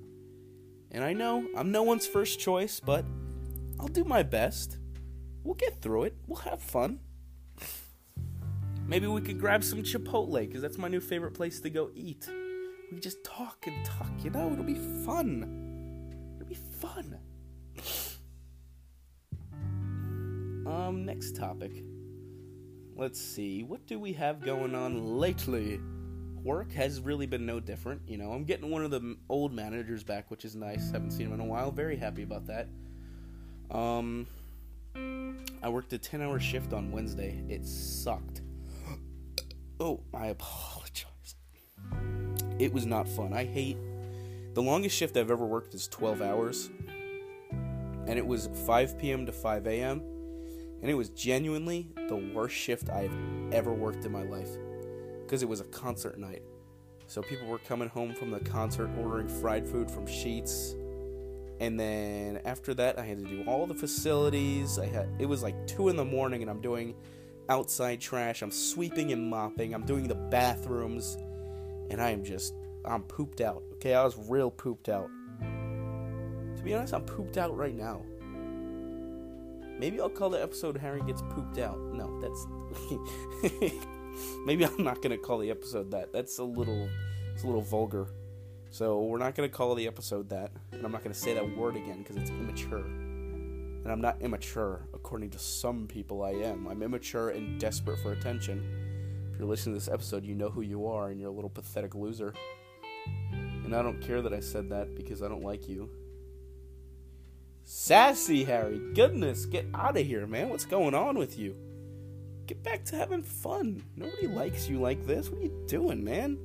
And 0.91 1.03
I 1.03 1.13
know 1.13 1.47
I'm 1.55 1.71
no 1.71 1.83
one's 1.83 2.07
first 2.07 2.39
choice, 2.39 2.79
but 2.79 3.05
I'll 3.79 3.87
do 3.87 4.03
my 4.03 4.23
best. 4.23 4.77
We'll 5.43 5.55
get 5.55 5.81
through 5.81 6.03
it. 6.05 6.15
We'll 6.25 6.39
have 6.39 6.61
fun. 6.61 6.99
Maybe 8.87 9.05
we 9.05 9.21
could 9.21 9.39
grab 9.39 9.63
some 9.63 9.83
Chipotle, 9.83 10.39
because 10.39 10.61
that's 10.61 10.77
my 10.77 10.87
new 10.87 11.01
favorite 11.01 11.33
place 11.33 11.59
to 11.61 11.69
go 11.69 11.91
eat. 11.93 12.29
We 12.91 12.99
just 12.99 13.23
talk 13.23 13.67
and 13.67 13.85
talk, 13.85 14.09
you 14.23 14.29
know? 14.29 14.51
It'll 14.51 14.63
be 14.63 14.79
fun. 15.05 16.13
It'll 16.37 16.49
be 16.49 16.55
fun. 16.55 17.19
Um, 20.67 21.05
next 21.05 21.37
topic. 21.37 21.81
Let's 22.97 23.21
see. 23.21 23.61
What 23.61 23.85
do 23.85 23.99
we 23.99 24.11
have 24.13 24.41
going 24.41 24.73
on 24.73 25.19
lately? 25.19 25.79
Work 26.43 26.71
has 26.71 26.99
really 26.99 27.27
been 27.27 27.45
no 27.45 27.59
different. 27.59 28.01
You 28.07 28.17
know, 28.17 28.31
I'm 28.31 28.43
getting 28.43 28.71
one 28.71 28.83
of 28.83 28.89
the 28.89 29.15
old 29.29 29.53
managers 29.53 30.03
back, 30.03 30.31
which 30.31 30.43
is 30.43 30.55
nice. 30.55 30.89
Haven't 30.89 31.11
seen 31.11 31.27
him 31.27 31.33
in 31.33 31.39
a 31.39 31.45
while. 31.45 31.69
Very 31.69 31.95
happy 31.95 32.23
about 32.23 32.47
that. 32.47 32.67
Um, 33.69 34.25
I 35.61 35.69
worked 35.69 35.93
a 35.93 35.99
10 35.99 36.23
hour 36.23 36.39
shift 36.39 36.73
on 36.73 36.91
Wednesday. 36.91 37.39
It 37.47 37.65
sucked. 37.65 38.41
Oh, 39.79 40.01
I 40.11 40.29
apologize. 40.29 41.35
It 42.57 42.73
was 42.73 42.87
not 42.87 43.07
fun. 43.07 43.31
I 43.31 43.45
hate. 43.45 43.77
The 44.55 44.61
longest 44.63 44.97
shift 44.97 45.15
I've 45.17 45.29
ever 45.29 45.45
worked 45.45 45.75
is 45.75 45.87
12 45.87 46.19
hours. 46.23 46.71
And 47.51 48.17
it 48.17 48.25
was 48.25 48.49
5 48.65 48.97
p.m. 48.97 49.27
to 49.27 49.31
5 49.31 49.67
a.m. 49.67 50.01
And 50.81 50.91
it 50.91 50.93
was 50.93 51.09
genuinely 51.09 51.89
the 52.07 52.15
worst 52.15 52.55
shift 52.55 52.89
I've 52.89 53.13
ever 53.51 53.73
worked 53.73 54.05
in 54.05 54.11
my 54.11 54.23
life. 54.23 54.49
Because 55.23 55.43
it 55.43 55.49
was 55.49 55.59
a 55.59 55.65
concert 55.65 56.17
night. 56.17 56.43
So 57.07 57.21
people 57.21 57.47
were 57.47 57.59
coming 57.59 57.89
home 57.89 58.13
from 58.13 58.31
the 58.31 58.39
concert 58.41 58.89
ordering 58.97 59.27
fried 59.27 59.67
food 59.67 59.89
from 59.89 60.05
Sheetz. 60.05 60.75
And 61.59 61.79
then 61.79 62.41
after 62.45 62.73
that, 62.75 62.99
I 62.99 63.05
had 63.05 63.17
to 63.19 63.25
do 63.25 63.43
all 63.47 63.65
the 63.65 63.73
facilities. 63.73 64.77
I 64.77 64.85
had 64.85 65.09
it 65.17 65.25
was 65.25 65.41
like 65.41 65.67
two 65.67 65.89
in 65.89 65.95
the 65.95 66.05
morning, 66.05 66.41
and 66.41 66.51
I'm 66.51 66.61
doing 66.61 66.95
outside 67.49 67.99
trash. 67.99 68.41
I'm 68.41 68.51
sweeping 68.51 69.11
and 69.11 69.29
mopping. 69.29 69.73
I'm 69.73 69.85
doing 69.85 70.07
the 70.07 70.15
bathrooms. 70.15 71.17
And 71.89 72.01
I 72.01 72.11
am 72.11 72.23
just, 72.23 72.53
I'm 72.85 73.03
pooped 73.03 73.41
out. 73.41 73.63
Okay, 73.75 73.95
I 73.95 74.03
was 74.03 74.17
real 74.29 74.51
pooped 74.51 74.89
out. 74.89 75.09
To 75.39 76.63
be 76.63 76.73
honest, 76.73 76.93
I'm 76.93 77.05
pooped 77.05 77.37
out 77.37 77.55
right 77.55 77.75
now. 77.75 78.01
Maybe 79.79 80.01
I'll 80.01 80.09
call 80.09 80.29
the 80.29 80.41
episode 80.41 80.77
Harry 80.77 81.01
Gets 81.05 81.21
Pooped 81.29 81.59
Out. 81.59 81.79
No, 81.79 82.19
that's. 82.19 82.47
Maybe 84.45 84.65
I'm 84.65 84.83
not 84.83 85.01
gonna 85.01 85.17
call 85.17 85.37
the 85.37 85.51
episode 85.51 85.91
that. 85.91 86.11
That's 86.11 86.39
a 86.39 86.43
little. 86.43 86.89
It's 87.33 87.43
a 87.43 87.45
little 87.45 87.61
vulgar. 87.61 88.07
So 88.71 89.01
we're 89.03 89.19
not 89.19 89.35
gonna 89.35 89.49
call 89.49 89.75
the 89.75 89.87
episode 89.87 90.29
that, 90.29 90.51
and 90.71 90.83
I'm 90.83 90.91
not 90.91 91.03
gonna 91.03 91.13
say 91.13 91.33
that 91.35 91.57
word 91.57 91.75
again 91.75 91.99
because 91.99 92.17
it's 92.17 92.31
immature. 92.31 92.85
And 92.85 93.91
I'm 93.91 94.01
not 94.01 94.21
immature, 94.21 94.87
according 94.93 95.29
to 95.31 95.39
some 95.39 95.87
people. 95.87 96.23
I 96.23 96.31
am. 96.31 96.67
I'm 96.67 96.81
immature 96.81 97.29
and 97.29 97.59
desperate 97.59 97.99
for 97.99 98.11
attention. 98.11 99.29
If 99.31 99.39
you're 99.39 99.47
listening 99.47 99.75
to 99.75 99.79
this 99.79 99.93
episode, 99.93 100.25
you 100.25 100.33
know 100.35 100.49
who 100.49 100.61
you 100.61 100.87
are, 100.87 101.09
and 101.09 101.21
you're 101.21 101.29
a 101.29 101.33
little 101.33 101.49
pathetic 101.49 101.93
loser. 101.93 102.33
And 103.63 103.75
I 103.75 103.81
don't 103.83 104.01
care 104.01 104.21
that 104.21 104.33
I 104.33 104.39
said 104.39 104.69
that 104.69 104.95
because 104.95 105.21
I 105.21 105.27
don't 105.27 105.43
like 105.43 105.69
you. 105.69 105.89
Sassy 107.69 108.45
Harry, 108.45 108.79
goodness, 108.93 109.45
get 109.45 109.65
out 109.73 109.97
of 109.97 110.05
here, 110.07 110.25
man. 110.25 110.47
What's 110.47 110.63
going 110.63 110.95
on 110.95 111.17
with 111.17 111.37
you? 111.37 111.53
Get 112.45 112.63
back 112.63 112.85
to 112.85 112.95
having 112.95 113.21
fun. 113.21 113.83
Nobody 113.93 114.27
likes 114.27 114.69
you 114.69 114.79
like 114.79 115.05
this. 115.05 115.29
What 115.29 115.41
are 115.41 115.43
you 115.43 115.65
doing, 115.67 116.01
man? 116.01 116.39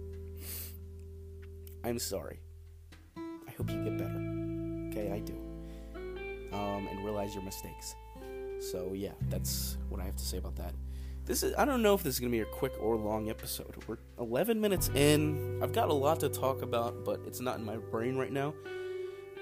I'm 1.85 2.01
sorry. 2.01 2.41
I 3.17 3.53
hope 3.57 3.71
you 3.71 3.85
get 3.85 3.99
better. 3.99 4.19
Okay, 4.91 5.13
I 5.13 5.21
do. 5.21 5.35
Um, 6.53 6.89
and 6.91 7.05
realize 7.05 7.35
your 7.37 7.45
mistakes. 7.45 7.95
So 8.73 8.91
yeah, 8.93 9.13
that's 9.29 9.77
what 9.91 10.01
I 10.01 10.05
have 10.05 10.17
to 10.17 10.25
say 10.25 10.39
about 10.39 10.57
that. 10.57 10.75
This 11.25 11.45
is 11.45 11.55
I 11.57 11.65
don't 11.65 11.83
know 11.83 11.95
if 11.95 12.03
this 12.03 12.15
is 12.15 12.21
gonna 12.21 12.33
be 12.33 12.41
a 12.41 12.47
quick 12.47 12.73
or 12.81 12.97
long 12.97 13.31
episode. 13.31 13.77
We're 13.87 13.99
11 14.19 14.61
minutes 14.61 14.89
in. 14.97 15.63
I've 15.63 15.73
got 15.73 15.89
a 15.89 15.95
lot 15.95 16.19
to 16.19 16.29
talk 16.29 16.63
about, 16.63 17.05
but 17.05 17.21
it's 17.29 17.39
not 17.39 17.59
in 17.59 17.65
my 17.65 17.77
brain 17.77 18.17
right 18.17 18.33
now. 18.33 18.55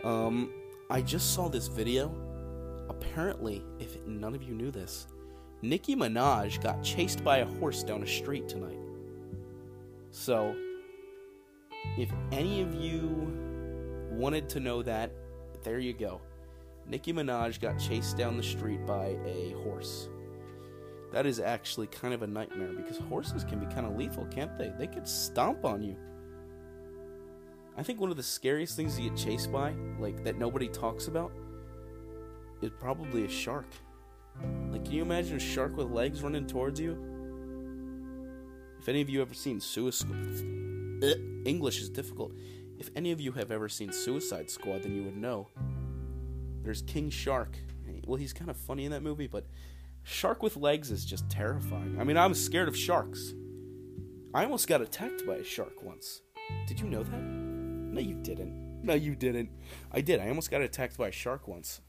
Um, 0.04 0.50
I 0.90 1.00
just 1.00 1.34
saw 1.34 1.48
this 1.48 1.68
video. 1.68 2.12
Apparently, 2.88 3.64
if 3.78 4.04
none 4.06 4.34
of 4.34 4.42
you 4.42 4.54
knew 4.54 4.72
this, 4.72 5.06
Nicki 5.62 5.94
Minaj 5.94 6.60
got 6.60 6.82
chased 6.82 7.22
by 7.22 7.38
a 7.38 7.46
horse 7.46 7.84
down 7.84 8.02
a 8.02 8.06
street 8.08 8.48
tonight. 8.48 8.80
So, 10.10 10.56
if 11.96 12.10
any 12.32 12.60
of 12.60 12.74
you 12.74 13.32
wanted 14.10 14.48
to 14.48 14.58
know 14.58 14.82
that, 14.82 15.12
there 15.62 15.78
you 15.78 15.92
go. 15.92 16.20
Nicki 16.88 17.12
Minaj 17.12 17.60
got 17.60 17.78
chased 17.78 18.16
down 18.16 18.36
the 18.36 18.42
street 18.42 18.84
by 18.84 19.16
a 19.24 19.54
horse. 19.62 20.08
That 21.12 21.24
is 21.24 21.38
actually 21.38 21.86
kind 21.86 22.14
of 22.14 22.22
a 22.22 22.26
nightmare 22.26 22.72
because 22.72 22.98
horses 22.98 23.44
can 23.44 23.60
be 23.60 23.72
kind 23.72 23.86
of 23.86 23.96
lethal, 23.96 24.26
can't 24.26 24.58
they? 24.58 24.72
They 24.76 24.88
could 24.88 25.06
stomp 25.06 25.64
on 25.64 25.84
you. 25.84 25.96
I 27.76 27.82
think 27.82 28.00
one 28.00 28.10
of 28.10 28.16
the 28.16 28.22
scariest 28.22 28.76
things 28.76 28.96
to 28.96 29.02
get 29.02 29.16
chased 29.16 29.52
by, 29.52 29.74
like 29.98 30.22
that 30.24 30.38
nobody 30.38 30.68
talks 30.68 31.06
about, 31.06 31.32
is 32.62 32.70
probably 32.78 33.24
a 33.24 33.28
shark. 33.28 33.66
Like, 34.70 34.84
can 34.84 34.94
you 34.94 35.02
imagine 35.02 35.36
a 35.36 35.40
shark 35.40 35.76
with 35.76 35.90
legs 35.90 36.22
running 36.22 36.46
towards 36.46 36.80
you? 36.80 36.96
If 38.78 38.88
any 38.88 39.00
of 39.00 39.10
you 39.10 39.20
ever 39.20 39.34
seen 39.34 39.60
Suicide 39.60 40.08
uh, 41.02 41.14
English 41.44 41.80
is 41.80 41.88
difficult. 41.88 42.32
If 42.78 42.90
any 42.96 43.12
of 43.12 43.20
you 43.20 43.32
have 43.32 43.50
ever 43.50 43.68
seen 43.68 43.92
Suicide 43.92 44.50
Squad, 44.50 44.82
then 44.82 44.94
you 44.94 45.02
would 45.04 45.16
know. 45.16 45.48
There's 46.62 46.82
King 46.82 47.10
Shark. 47.10 47.56
Well, 48.06 48.16
he's 48.16 48.32
kind 48.32 48.50
of 48.50 48.56
funny 48.56 48.84
in 48.84 48.90
that 48.92 49.02
movie, 49.02 49.26
but 49.26 49.46
shark 50.02 50.42
with 50.42 50.56
legs 50.56 50.90
is 50.90 51.04
just 51.04 51.28
terrifying. 51.30 51.96
I 52.00 52.04
mean, 52.04 52.16
I'm 52.16 52.34
scared 52.34 52.68
of 52.68 52.76
sharks. 52.76 53.34
I 54.34 54.44
almost 54.44 54.66
got 54.66 54.80
attacked 54.80 55.26
by 55.26 55.36
a 55.36 55.44
shark 55.44 55.82
once. 55.82 56.22
Did 56.66 56.80
you 56.80 56.88
know 56.88 57.02
that? 57.02 57.49
No, 57.90 58.00
you 58.00 58.14
didn't. 58.14 58.82
No, 58.82 58.94
you 58.94 59.14
didn't. 59.14 59.50
I 59.92 60.00
did. 60.00 60.20
I 60.20 60.28
almost 60.28 60.50
got 60.50 60.62
attacked 60.62 60.96
by 60.96 61.08
a 61.08 61.12
shark 61.12 61.48
once. 61.48 61.80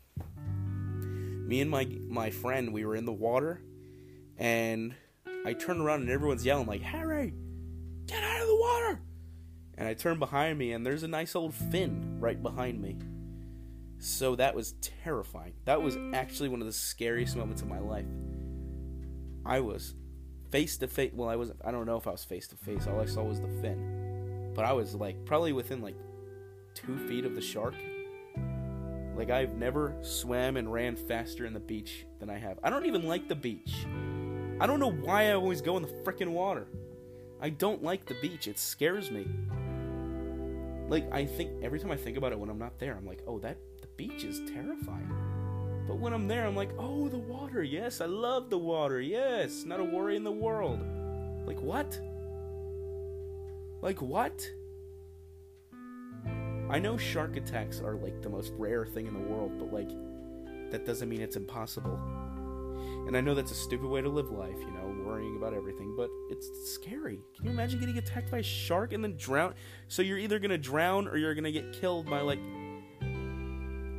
Me 1.48 1.62
and 1.62 1.70
my 1.70 1.86
my 2.08 2.30
friend, 2.30 2.74
we 2.74 2.86
were 2.86 2.96
in 2.96 3.06
the 3.06 3.14
water, 3.14 3.62
and 4.38 4.94
I 5.46 5.54
turned 5.54 5.82
around 5.82 6.02
and 6.02 6.10
everyone's 6.10 6.46
yelling 6.46 6.68
like, 6.68 6.82
"Harry, 6.82 7.34
get 8.06 8.24
out 8.24 8.42
of 8.42 8.48
the 8.48 8.56
water!" 8.56 9.02
And 9.78 9.88
I 9.88 9.94
turn 9.94 10.20
behind 10.20 10.58
me, 10.58 10.74
and 10.74 10.86
there's 10.86 11.04
a 11.04 11.08
nice 11.08 11.36
old 11.36 11.54
fin 11.54 12.20
right 12.20 12.42
behind 12.42 12.82
me. 12.82 12.98
So 14.00 14.36
that 14.36 14.56
was 14.56 14.74
terrifying. 14.82 15.54
That 15.66 15.82
was 15.82 15.98
actually 16.14 16.50
one 16.50 16.62
of 16.62 16.68
the 16.68 16.74
scariest 16.74 17.36
moments 17.36 17.62
of 17.62 17.68
my 17.68 17.80
life. 17.80 18.06
I 19.46 19.60
was 19.60 19.96
face 20.50 20.78
to 20.78 20.88
face. 20.88 21.12
Well, 21.14 21.30
I 21.30 21.36
wasn't. 21.36 21.60
I 21.64 21.72
don't 21.72 21.86
know 21.86 21.98
if 21.98 22.08
I 22.08 22.12
was 22.12 22.24
face 22.24 22.48
to 22.48 22.56
face. 22.56 22.88
All 22.88 23.00
I 23.00 23.06
saw 23.06 23.24
was 23.24 23.40
the 23.40 23.48
fin. 23.62 24.01
But 24.54 24.66
I 24.66 24.74
was 24.74 24.96
like 24.96 25.24
probably 25.26 25.54
within 25.54 25.82
like 25.82 25.96
two 26.74 26.98
feet 27.08 27.26
of 27.26 27.36
the 27.36 27.42
shark. 27.42 27.76
Like 29.16 29.30
I've 29.30 29.56
never 29.56 29.96
swam 30.02 30.58
and 30.58 30.72
ran 30.72 30.96
faster 30.96 31.46
in 31.46 31.54
the 31.54 31.60
beach 31.60 32.06
than 32.20 32.30
I 32.30 32.38
have. 32.38 32.60
I 32.64 32.70
don't 32.70 32.86
even 32.86 33.08
like 33.08 33.28
the 33.28 33.36
beach. 33.36 33.86
I 34.60 34.68
don't 34.68 34.80
know 34.80 34.92
why 34.92 35.30
I 35.30 35.34
always 35.34 35.62
go 35.62 35.78
in 35.78 35.84
the 35.84 35.90
freaking 35.90 36.30
water. 36.30 36.68
I 37.42 37.50
don't 37.50 37.84
like 37.84 38.06
the 38.06 38.16
beach. 38.22 38.48
It 38.48 38.60
scares 38.60 39.10
me. 39.10 39.28
Like 40.88 41.12
I 41.12 41.26
think 41.26 41.64
every 41.64 41.80
time 41.80 41.92
I 41.92 41.98
think 41.98 42.18
about 42.18 42.32
it 42.32 42.40
when 42.40 42.50
I'm 42.50 42.60
not 42.60 42.78
there, 42.78 42.96
I'm 42.96 43.06
like, 43.06 43.24
"Oh, 43.26 43.40
that 43.40 43.58
the 43.82 43.88
beach 43.98 44.24
is 44.24 44.42
terrifying." 44.52 45.10
But 45.88 45.98
when 45.98 46.14
I'm 46.14 46.28
there, 46.28 46.46
I'm 46.46 46.56
like, 46.56 46.72
"Oh, 46.78 47.08
the 47.08 47.18
water. 47.18 47.64
Yes, 47.64 48.02
I 48.02 48.06
love 48.06 48.50
the 48.50 48.58
water. 48.58 49.02
Yes, 49.02 49.64
not 49.66 49.80
a 49.80 49.84
worry 49.84 50.16
in 50.16 50.24
the 50.24 50.32
world." 50.32 50.80
Like 51.48 51.60
what? 51.62 52.00
Like 53.82 54.02
what? 54.02 54.48
I 56.70 56.80
know 56.80 56.98
shark 56.98 57.36
attacks 57.36 57.82
are 57.82 57.96
like 57.96 58.22
the 58.22 58.30
most 58.30 58.54
rare 58.58 58.86
thing 58.86 59.08
in 59.08 59.14
the 59.14 59.20
world, 59.20 59.58
but 59.58 59.74
like 59.74 59.90
that 60.72 60.86
doesn't 60.86 61.10
mean 61.10 61.22
it's 61.22 61.36
impossible. 61.36 62.00
And 63.08 63.18
I 63.18 63.22
know 63.22 63.34
that's 63.34 63.52
a 63.52 63.56
stupid 63.56 63.88
way 63.88 64.02
to 64.02 64.10
live 64.10 64.32
life, 64.32 64.58
you 64.60 64.72
know, 64.72 65.04
worrying 65.06 65.36
about 65.36 65.54
everything, 65.54 65.96
but 65.98 66.10
it's 66.30 66.50
scary. 66.74 67.20
Can 67.36 67.46
you 67.46 67.52
imagine 67.52 67.80
getting 67.80 67.98
attacked 67.98 68.32
by 68.32 68.38
a 68.38 68.44
shark 68.44 68.94
and 68.94 69.04
then 69.04 69.18
drown? 69.18 69.54
So 69.88 70.02
you're 70.02 70.20
either 70.20 70.40
gonna 70.40 70.58
drown 70.58 71.08
or 71.08 71.18
you're 71.18 71.36
gonna 71.36 71.52
get 71.52 71.74
killed 71.74 72.10
by 72.10 72.22
like 72.22 72.40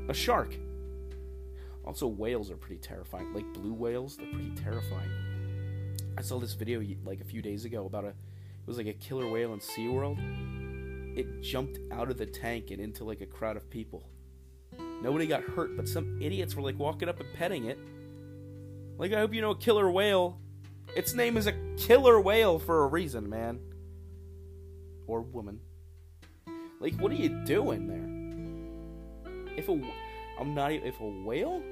a 0.09 0.15
shark. 0.15 0.57
Also, 1.85 2.07
whales 2.07 2.51
are 2.51 2.57
pretty 2.57 2.81
terrifying. 2.81 3.35
Like 3.35 3.53
blue 3.53 3.75
whales, 3.75 4.17
they're 4.17 4.31
pretty 4.33 4.53
terrifying. 4.55 5.11
I 6.17 6.23
saw 6.23 6.39
this 6.39 6.55
video 6.55 6.83
like 7.05 7.21
a 7.21 7.25
few 7.25 7.43
days 7.43 7.65
ago 7.65 7.87
about 7.87 8.05
a. 8.05 8.15
It 8.63 8.69
was 8.69 8.77
like 8.77 8.87
a 8.87 8.93
killer 8.93 9.29
whale 9.29 9.53
in 9.53 9.61
SeaWorld. 9.61 11.19
It 11.19 11.43
jumped 11.43 11.79
out 11.91 12.11
of 12.11 12.17
the 12.17 12.27
tank 12.27 12.71
and 12.71 12.81
into 12.81 13.05
like 13.05 13.21
a 13.21 13.27
crowd 13.27 13.57
of 13.57 13.69
people. 13.69 14.09
Nobody 15.03 15.27
got 15.27 15.43
hurt, 15.43 15.77
but 15.77 15.89
some 15.89 16.23
idiots 16.23 16.55
were 16.55 16.63
like 16.63 16.79
walking 16.79 17.09
up 17.09 17.21
and 17.21 17.29
petting 17.35 17.67
it. 17.67 17.79
Like, 18.99 19.13
I 19.13 19.19
hope 19.19 19.35
you 19.35 19.41
know 19.41 19.51
a 19.51 19.57
killer 19.57 19.91
whale. 19.91 20.39
Its 20.95 21.13
name 21.15 21.37
is 21.37 21.47
a 21.47 21.55
killer 21.77 22.21
whale 22.21 22.59
for 22.59 22.85
a 22.85 22.87
reason, 22.87 23.29
man. 23.29 23.59
Or 25.07 25.23
woman. 25.23 25.61
Like, 26.79 26.95
what 27.01 27.11
are 27.11 27.17
you 27.17 27.45
doing 27.45 27.89
there? 27.89 29.57
If 29.57 29.69
a. 29.69 29.81
I'm 30.39 30.55
not 30.55 30.71
even. 30.71 30.87
If 30.87 31.01
a 31.01 31.09
whale 31.25 31.63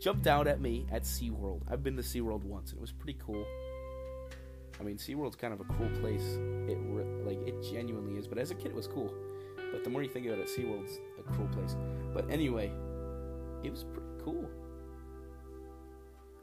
jumped 0.00 0.26
out 0.26 0.46
at 0.46 0.60
me 0.60 0.86
at 0.90 1.02
SeaWorld. 1.02 1.62
I've 1.68 1.82
been 1.82 1.96
to 1.96 2.02
SeaWorld 2.02 2.44
once, 2.44 2.70
and 2.70 2.78
it 2.78 2.80
was 2.80 2.92
pretty 2.92 3.18
cool. 3.24 3.44
I 4.80 4.82
mean, 4.82 4.96
SeaWorld's 4.96 5.36
kind 5.36 5.52
of 5.52 5.60
a 5.60 5.64
cool 5.64 5.88
place. 6.00 6.38
It 6.68 6.78
like 7.24 7.38
it 7.46 7.62
genuinely 7.62 8.18
is. 8.18 8.26
But 8.26 8.38
as 8.38 8.50
a 8.50 8.54
kid, 8.54 8.66
it 8.66 8.74
was 8.74 8.86
cool. 8.86 9.12
But 9.72 9.84
the 9.84 9.90
more 9.90 10.02
you 10.02 10.08
think 10.08 10.26
about 10.26 10.38
it, 10.38 10.48
SeaWorld's 10.48 10.98
a 11.18 11.36
cool 11.36 11.48
place. 11.48 11.76
But 12.12 12.30
anyway, 12.30 12.72
it 13.62 13.70
was 13.70 13.84
pretty 13.84 14.08
cool. 14.24 14.48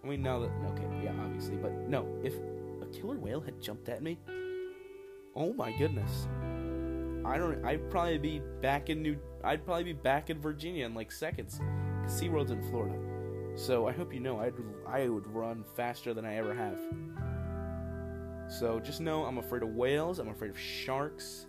I 0.03 0.07
mean, 0.07 0.21
now 0.21 0.39
that 0.39 0.51
okay, 0.71 1.03
yeah, 1.03 1.13
obviously, 1.23 1.57
but 1.57 1.71
no, 1.87 2.07
if 2.23 2.33
a 2.81 2.85
killer 2.87 3.17
whale 3.17 3.41
had 3.41 3.61
jumped 3.61 3.87
at 3.89 4.01
me, 4.01 4.17
oh 5.35 5.53
my 5.53 5.71
goodness, 5.77 6.27
I 7.23 7.37
don't. 7.37 7.63
I'd 7.63 7.89
probably 7.91 8.17
be 8.17 8.41
back 8.61 8.89
in 8.89 9.01
New. 9.01 9.17
I'd 9.43 9.63
probably 9.63 9.83
be 9.83 9.93
back 9.93 10.29
in 10.29 10.41
Virginia 10.41 10.85
in 10.85 10.95
like 10.95 11.11
seconds. 11.11 11.59
Cause 12.03 12.19
SeaWorld's 12.19 12.51
in 12.51 12.63
Florida, 12.69 12.97
so 13.55 13.87
I 13.87 13.91
hope 13.91 14.13
you 14.13 14.19
know 14.19 14.39
I'd 14.39 14.53
I 14.87 15.07
would 15.07 15.27
run 15.27 15.63
faster 15.75 16.13
than 16.15 16.25
I 16.25 16.35
ever 16.37 16.53
have. 16.55 16.79
So 18.59 18.79
just 18.79 19.01
know 19.01 19.23
I'm 19.25 19.37
afraid 19.37 19.63
of 19.63 19.69
whales. 19.69 20.19
I'm 20.19 20.29
afraid 20.29 20.51
of 20.51 20.59
sharks. 20.59 21.47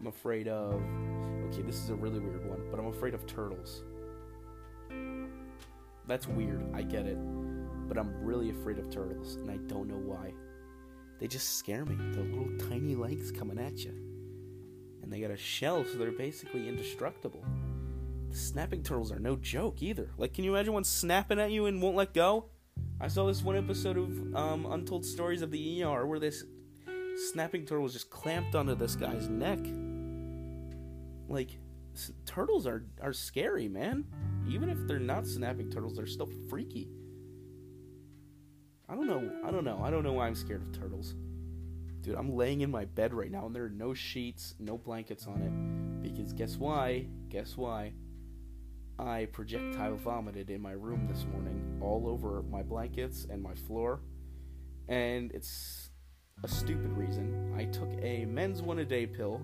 I'm 0.00 0.06
afraid 0.06 0.48
of. 0.48 0.80
Okay, 1.48 1.62
this 1.62 1.76
is 1.76 1.90
a 1.90 1.94
really 1.94 2.18
weird 2.18 2.48
one, 2.48 2.62
but 2.70 2.80
I'm 2.80 2.86
afraid 2.86 3.14
of 3.14 3.26
turtles. 3.26 3.82
That's 6.06 6.26
weird. 6.28 6.64
I 6.72 6.82
get 6.82 7.06
it 7.06 7.18
but 7.88 7.98
I'm 7.98 8.12
really 8.20 8.50
afraid 8.50 8.78
of 8.78 8.90
turtles, 8.90 9.36
and 9.36 9.50
I 9.50 9.56
don't 9.68 9.88
know 9.88 9.96
why. 9.96 10.32
They 11.18 11.26
just 11.26 11.58
scare 11.58 11.84
me. 11.84 11.96
The 12.12 12.20
little 12.20 12.68
tiny 12.68 12.94
legs 12.94 13.32
coming 13.32 13.58
at 13.58 13.84
you. 13.84 13.92
And 15.02 15.12
they 15.12 15.20
got 15.20 15.30
a 15.30 15.36
shell, 15.36 15.84
so 15.84 15.98
they're 15.98 16.10
basically 16.10 16.68
indestructible. 16.68 17.44
The 18.30 18.36
snapping 18.36 18.82
turtles 18.82 19.12
are 19.12 19.18
no 19.18 19.36
joke 19.36 19.82
either. 19.82 20.10
Like, 20.18 20.34
can 20.34 20.44
you 20.44 20.54
imagine 20.54 20.74
one 20.74 20.84
snapping 20.84 21.38
at 21.38 21.52
you 21.52 21.66
and 21.66 21.80
won't 21.80 21.96
let 21.96 22.12
go? 22.12 22.46
I 22.98 23.08
saw 23.08 23.26
this 23.26 23.42
one 23.42 23.56
episode 23.56 23.98
of 23.98 24.34
um, 24.34 24.66
Untold 24.70 25.04
Stories 25.04 25.42
of 25.42 25.50
the 25.50 25.82
ER 25.82 26.06
where 26.06 26.18
this 26.18 26.44
snapping 27.30 27.66
turtle 27.66 27.82
was 27.82 27.92
just 27.92 28.08
clamped 28.08 28.54
onto 28.54 28.74
this 28.74 28.96
guy's 28.96 29.28
neck. 29.28 29.58
Like, 31.28 31.58
turtles 32.24 32.66
are, 32.66 32.86
are 33.02 33.12
scary, 33.12 33.68
man. 33.68 34.06
Even 34.48 34.70
if 34.70 34.78
they're 34.86 34.98
not 34.98 35.26
snapping 35.26 35.70
turtles, 35.70 35.96
they're 35.96 36.06
still 36.06 36.30
freaky. 36.48 36.88
I 38.88 38.94
don't 38.94 39.06
know. 39.06 39.30
I 39.44 39.50
don't 39.50 39.64
know. 39.64 39.82
I 39.84 39.90
don't 39.90 40.02
know 40.02 40.14
why 40.14 40.26
I'm 40.26 40.34
scared 40.34 40.62
of 40.62 40.72
turtles. 40.72 41.14
Dude, 42.00 42.14
I'm 42.14 42.34
laying 42.34 42.62
in 42.62 42.70
my 42.70 42.86
bed 42.86 43.12
right 43.12 43.30
now 43.30 43.44
and 43.44 43.54
there 43.54 43.64
are 43.64 43.70
no 43.70 43.92
sheets, 43.92 44.54
no 44.58 44.78
blankets 44.78 45.26
on 45.26 45.42
it. 45.42 46.02
Because 46.02 46.32
guess 46.32 46.56
why? 46.56 47.08
Guess 47.28 47.58
why? 47.58 47.92
I 48.98 49.26
projectile 49.26 49.96
vomited 49.96 50.50
in 50.50 50.60
my 50.60 50.72
room 50.72 51.06
this 51.06 51.26
morning, 51.30 51.78
all 51.82 52.08
over 52.08 52.42
my 52.50 52.62
blankets 52.62 53.26
and 53.28 53.42
my 53.42 53.54
floor. 53.54 54.00
And 54.88 55.32
it's 55.32 55.90
a 56.42 56.48
stupid 56.48 56.92
reason. 56.96 57.54
I 57.56 57.66
took 57.66 57.90
a 58.02 58.24
men's 58.24 58.62
one 58.62 58.78
a 58.78 58.84
day 58.84 59.06
pill 59.06 59.42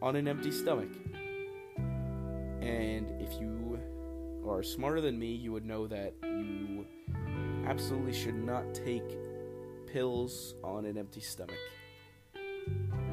on 0.00 0.14
an 0.14 0.28
empty 0.28 0.52
stomach. 0.52 0.90
And 2.60 3.10
if 3.20 3.40
you 3.40 3.80
are 4.48 4.62
smarter 4.62 5.00
than 5.00 5.18
me, 5.18 5.32
you 5.32 5.52
would 5.52 5.64
know 5.64 5.88
that 5.88 6.14
you 6.22 6.86
absolutely 7.66 8.12
should 8.12 8.36
not 8.36 8.74
take 8.74 9.18
pills 9.86 10.54
on 10.62 10.84
an 10.84 10.96
empty 10.96 11.20
stomach. 11.20 11.56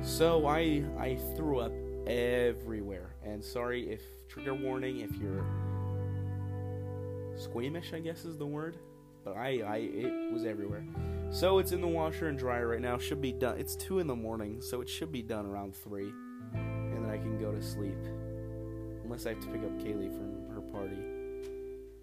So 0.02 0.46
I 0.48 0.84
I 0.98 1.18
threw 1.36 1.60
up 1.60 1.74
everywhere. 2.08 3.16
And 3.24 3.44
sorry 3.44 3.90
if 3.90 4.02
trigger 4.28 4.54
warning 4.54 5.00
if 5.00 5.16
you're 5.18 5.46
squeamish, 7.38 7.94
I 7.94 8.00
guess 8.00 8.26
is 8.26 8.38
the 8.38 8.46
word. 8.46 8.78
But 9.24 9.36
I 9.38 9.62
I 9.62 9.78
it 9.78 10.32
was 10.34 10.46
everywhere. 10.46 10.86
So 11.32 11.60
it's 11.60 11.72
in 11.72 11.82
the 11.82 11.88
washer 11.88 12.28
and 12.28 12.40
dryer 12.40 12.70
right 12.70 12.82
now. 12.82 12.98
Should 12.98 13.22
be 13.22 13.32
done. 13.32 13.60
It's 13.60 13.76
two 13.76 14.00
in 14.00 14.08
the 14.08 14.16
morning, 14.16 14.62
so 14.62 14.82
it 14.82 14.90
should 14.90 15.12
be 15.12 15.22
done 15.22 15.46
around 15.46 15.76
three, 15.76 16.12
and 16.54 16.94
then 16.94 17.12
I 17.12 17.18
can 17.18 17.38
go 17.38 17.52
to 17.52 17.62
sleep. 17.62 17.98
Unless 19.04 19.26
I 19.26 19.30
have 19.30 19.40
to 19.42 19.48
pick 19.48 19.62
up 19.62 19.78
Kaylee 19.80 20.12
from 20.16 20.50
her 20.54 20.62
party. 20.62 20.98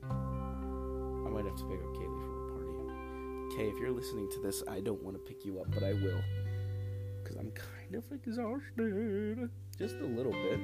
I 0.05 1.29
might 1.31 1.45
have 1.45 1.57
to 1.57 1.65
pick 1.65 1.81
up 1.81 1.95
Kaylee 1.95 2.23
from 2.23 2.33
her 2.35 2.47
party. 2.53 3.57
Kay, 3.57 3.69
if 3.69 3.79
you're 3.81 3.93
listening 3.93 4.29
to 4.33 4.41
this, 4.41 4.63
I 4.69 4.81
don't 4.81 5.03
want 5.03 5.17
to 5.17 5.23
pick 5.23 5.45
you 5.45 5.61
up, 5.61 5.71
but 5.73 5.83
I 5.83 5.93
will. 5.93 6.21
Because 7.23 7.37
I'm 7.37 7.51
kind 7.53 7.95
of 7.95 8.05
exhausted. 8.13 9.51
Just 9.79 9.97
a 9.97 10.07
little 10.07 10.33
bit. 10.33 10.59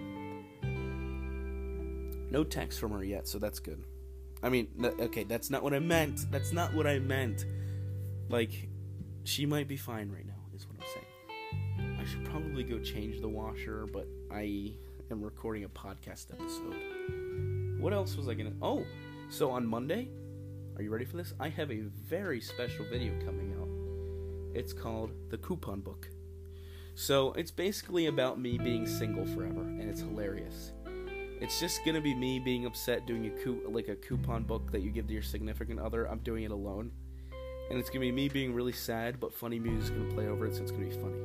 No 2.30 2.44
text 2.44 2.80
from 2.80 2.92
her 2.92 3.04
yet, 3.04 3.28
so 3.28 3.38
that's 3.38 3.58
good. 3.58 3.84
I 4.42 4.48
mean, 4.48 4.68
okay, 5.00 5.24
that's 5.24 5.50
not 5.50 5.62
what 5.62 5.74
I 5.74 5.78
meant. 5.78 6.30
That's 6.30 6.52
not 6.52 6.74
what 6.74 6.86
I 6.86 6.98
meant. 6.98 7.44
Like, 8.28 8.68
she 9.24 9.44
might 9.44 9.68
be 9.68 9.76
fine 9.76 10.10
right 10.10 10.26
now, 10.26 10.40
is 10.56 10.66
what 10.66 10.76
I'm 10.80 10.86
saying. 10.94 11.98
I 12.00 12.04
should 12.06 12.24
probably 12.24 12.64
go 12.64 12.78
change 12.78 13.20
the 13.20 13.28
washer, 13.28 13.86
but 13.92 14.08
I 14.32 14.72
am 15.10 15.22
recording 15.22 15.64
a 15.64 15.68
podcast 15.68 16.32
episode. 16.32 17.80
What 17.80 17.92
else 17.92 18.16
was 18.16 18.28
I 18.28 18.34
gonna. 18.34 18.54
Oh! 18.62 18.84
So 19.28 19.50
on 19.50 19.66
Monday, 19.66 20.08
are 20.76 20.82
you 20.82 20.90
ready 20.90 21.04
for 21.04 21.18
this? 21.18 21.34
I 21.38 21.50
have 21.50 21.70
a 21.70 21.80
very 21.80 22.40
special 22.40 22.86
video 22.90 23.12
coming 23.24 23.52
out. 23.60 23.68
It's 24.58 24.72
called 24.72 25.12
The 25.30 25.38
Coupon 25.38 25.80
Book. 25.80 26.08
So 26.94 27.32
it's 27.32 27.50
basically 27.50 28.06
about 28.06 28.38
me 28.38 28.58
being 28.58 28.86
single 28.86 29.24
forever, 29.26 29.62
and 29.62 29.88
it's 29.88 30.00
hilarious. 30.00 30.72
It's 31.40 31.58
just 31.58 31.84
gonna 31.84 32.00
be 32.00 32.14
me 32.14 32.38
being 32.38 32.66
upset 32.66 33.06
doing 33.06 33.26
a 33.26 33.30
coup- 33.30 33.62
like 33.68 33.88
a 33.88 33.96
coupon 33.96 34.44
book 34.44 34.70
that 34.70 34.82
you 34.82 34.90
give 34.90 35.08
to 35.08 35.12
your 35.12 35.22
significant 35.22 35.80
other. 35.80 36.08
I'm 36.08 36.20
doing 36.20 36.44
it 36.44 36.50
alone, 36.50 36.92
and 37.70 37.78
it's 37.78 37.88
gonna 37.88 38.00
be 38.00 38.12
me 38.12 38.28
being 38.28 38.54
really 38.54 38.72
sad, 38.72 39.18
but 39.18 39.32
funny 39.34 39.58
music's 39.58 39.90
gonna 39.90 40.12
play 40.12 40.28
over 40.28 40.46
it, 40.46 40.54
so 40.54 40.62
it's 40.62 40.70
gonna 40.70 40.86
be 40.86 40.92
funny. 40.92 41.18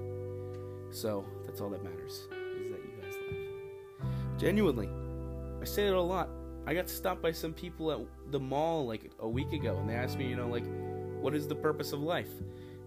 So 0.89 1.25
that's 1.45 1.62
all 1.62 1.69
that 1.69 1.84
matters 1.84 2.13
is 2.13 2.71
that 2.71 2.80
you 2.80 3.01
guys 3.01 3.15
laugh. 3.30 4.39
Genuinely, 4.39 4.89
I 5.62 5.65
say 5.65 5.88
it 5.88 5.93
a 5.93 6.01
lot. 6.01 6.30
I 6.65 6.73
got 6.73 6.89
stopped 6.89 7.21
by 7.21 7.32
some 7.32 7.53
people 7.53 7.91
at 7.91 7.99
the 8.32 8.39
mall 8.39 8.88
like 8.88 9.12
a 9.19 9.27
week 9.27 9.53
ago, 9.53 9.77
and 9.77 9.89
they 9.89 9.93
asked 9.93 10.17
me, 10.17 10.27
you 10.27 10.36
know, 10.36 10.47
like, 10.47 10.65
what 11.21 11.36
is 11.36 11.47
the 11.47 11.56
purpose 11.56 11.91
of 11.93 12.01
life? 12.01 12.30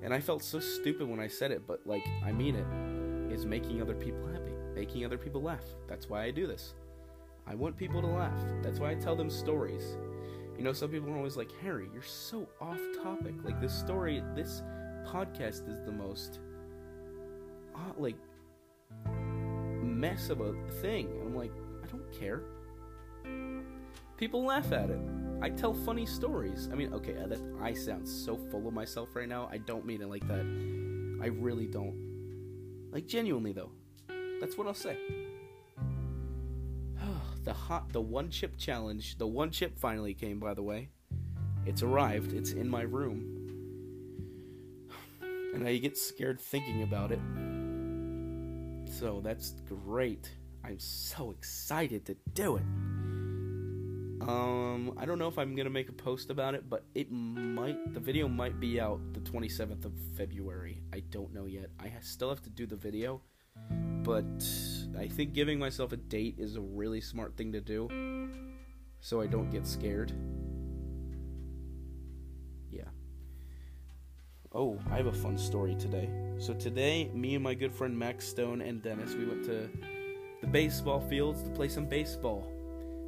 And 0.03 0.15
I 0.15 0.21
felt 0.21 0.43
so 0.43 0.61
stupid 0.61 1.09
when 1.09 1.21
I 1.21 1.29
said 1.29 1.51
it, 1.51 1.67
but 1.67 1.87
like, 1.87 2.07
I 2.25 2.33
mean 2.33 2.55
it. 2.57 2.67
Is 3.33 3.47
making 3.47 3.81
other 3.81 3.95
people 3.95 4.27
happy, 4.27 4.51
making 4.75 5.05
other 5.05 5.17
people 5.17 5.41
laugh. 5.41 5.65
That's 5.89 6.09
why 6.09 6.25
I 6.25 6.33
do 6.33 6.49
this. 6.49 6.75
I 7.47 7.55
want 7.55 7.77
people 7.77 8.01
to 8.01 8.09
laugh. 8.09 8.43
That's 8.61 8.81
why 8.81 8.91
I 8.91 8.95
tell 8.95 9.15
them 9.15 9.31
stories. 9.31 9.97
You 10.59 10.65
know, 10.65 10.73
some 10.73 10.91
people 10.91 11.11
are 11.11 11.17
always 11.17 11.37
like, 11.37 11.51
Harry, 11.63 11.89
you're 11.93 12.03
so 12.03 12.49
off 12.61 12.81
topic. 13.03 13.35
Like, 13.45 13.61
this 13.61 13.73
story, 13.73 14.21
this 14.35 14.63
podcast 15.07 15.69
is 15.69 15.81
the 15.87 15.93
most, 15.93 16.41
uh, 17.75 17.93
like, 17.97 18.17
mess 19.81 20.29
of 20.29 20.41
a 20.41 20.53
thing. 20.83 21.07
And 21.07 21.29
I'm 21.29 21.37
like, 21.37 21.53
I 21.85 21.87
don't 21.87 22.13
care. 22.13 22.43
People 24.17 24.45
laugh 24.45 24.73
at 24.73 24.91
it. 24.91 24.99
I 25.42 25.48
tell 25.48 25.72
funny 25.72 26.05
stories. 26.05 26.68
I 26.70 26.74
mean, 26.74 26.92
okay, 26.92 27.16
uh, 27.16 27.26
that 27.26 27.40
I 27.62 27.72
sound 27.72 28.07
so 28.07 28.37
full 28.37 28.68
of 28.68 28.74
myself 28.74 29.09
right 29.14 29.29
now. 29.29 29.48
I 29.50 29.57
don't 29.59 29.87
mean 29.87 30.03
it 30.03 30.09
like 30.09 30.26
that. 30.29 30.44
I 31.22 31.29
really 31.29 31.66
don't. 31.66 32.90
Like 32.92 33.07
genuinely 33.07 33.53
though. 33.53 33.70
That's 34.40 34.59
what 34.59 34.66
I'll 34.66 34.74
say. 34.74 34.96
the 37.44 37.53
hot 37.53 37.92
the 37.92 38.00
one 38.00 38.31
chip 38.31 38.59
challenge. 38.59 39.16
The 39.16 39.26
one 39.26 39.50
chip 39.50 39.79
finally 39.79 40.12
came 40.12 40.38
by 40.38 40.55
the 40.55 40.62
way. 40.62 40.90
It's 41.64 41.83
arrived. 41.83 42.33
It's 42.33 42.53
in 42.53 42.68
my 42.68 42.83
room. 42.83 43.37
And 45.53 45.66
I 45.66 45.79
get 45.79 45.98
scared 45.98 46.40
thinking 46.40 46.85
about 46.85 47.11
it. 47.11 47.18
So 48.88 49.20
that's 49.20 49.55
great. 49.66 50.31
I'm 50.62 50.79
so 50.79 51.33
excited 51.33 52.07
to 52.07 52.16
do 52.35 52.55
it. 52.55 52.62
Um, 54.20 54.92
I 54.98 55.06
don't 55.06 55.18
know 55.18 55.28
if 55.28 55.38
I'm 55.38 55.54
gonna 55.54 55.70
make 55.70 55.88
a 55.88 55.92
post 55.92 56.30
about 56.30 56.54
it, 56.54 56.68
but 56.68 56.85
it 56.94 57.11
might. 57.11 57.94
The 57.94 58.00
video 58.00 58.28
might 58.28 58.61
be 58.61 58.80
out 58.80 59.00
the 59.14 59.20
27th 59.20 59.85
of 59.85 59.92
February. 60.16 60.83
I 60.92 61.00
don't 61.11 61.33
know 61.33 61.46
yet. 61.46 61.70
I 61.78 61.90
still 62.00 62.28
have 62.28 62.42
to 62.42 62.50
do 62.50 62.66
the 62.66 62.76
video, 62.76 63.22
but 64.02 64.44
I 64.98 65.09
think 65.09 65.33
giving 65.33 65.59
myself 65.59 65.92
a 65.92 65.96
date 65.96 66.35
is 66.38 66.56
a 66.56 66.61
really 66.61 67.00
smart 67.00 67.37
thing 67.37 67.52
to 67.52 67.61
do, 67.61 67.88
so 69.00 69.22
I 69.22 69.26
don't 69.26 69.50
get 69.50 69.66
scared. 69.66 70.12
Yeah. 72.70 72.88
Oh, 74.52 74.78
I 74.90 74.96
have 74.96 75.06
a 75.06 75.12
fun 75.12 75.38
story 75.38 75.76
today. 75.76 76.11
So 76.38 76.52
today, 76.52 77.11
me 77.14 77.37
and 77.37 77.44
my 77.44 77.54
good 77.54 77.74
friend 77.74 77.98
Max 77.98 78.28
Stone 78.28 78.61
and 78.61 78.83
Dennis, 78.83 79.14
we 79.14 79.24
went 79.24 79.44
to 79.46 79.70
the 80.42 80.46
baseball 80.46 81.00
fields 81.00 81.42
to 81.42 81.50
play 81.50 81.68
some 81.68 81.87
baseball. 81.87 82.46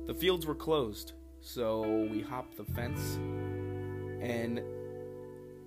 The 0.06 0.14
fields 0.14 0.46
were 0.46 0.54
closed, 0.54 1.12
so 1.40 1.82
we 2.10 2.20
hopped 2.20 2.56
the 2.56 2.64
fence. 2.64 3.16
And, 4.20 4.60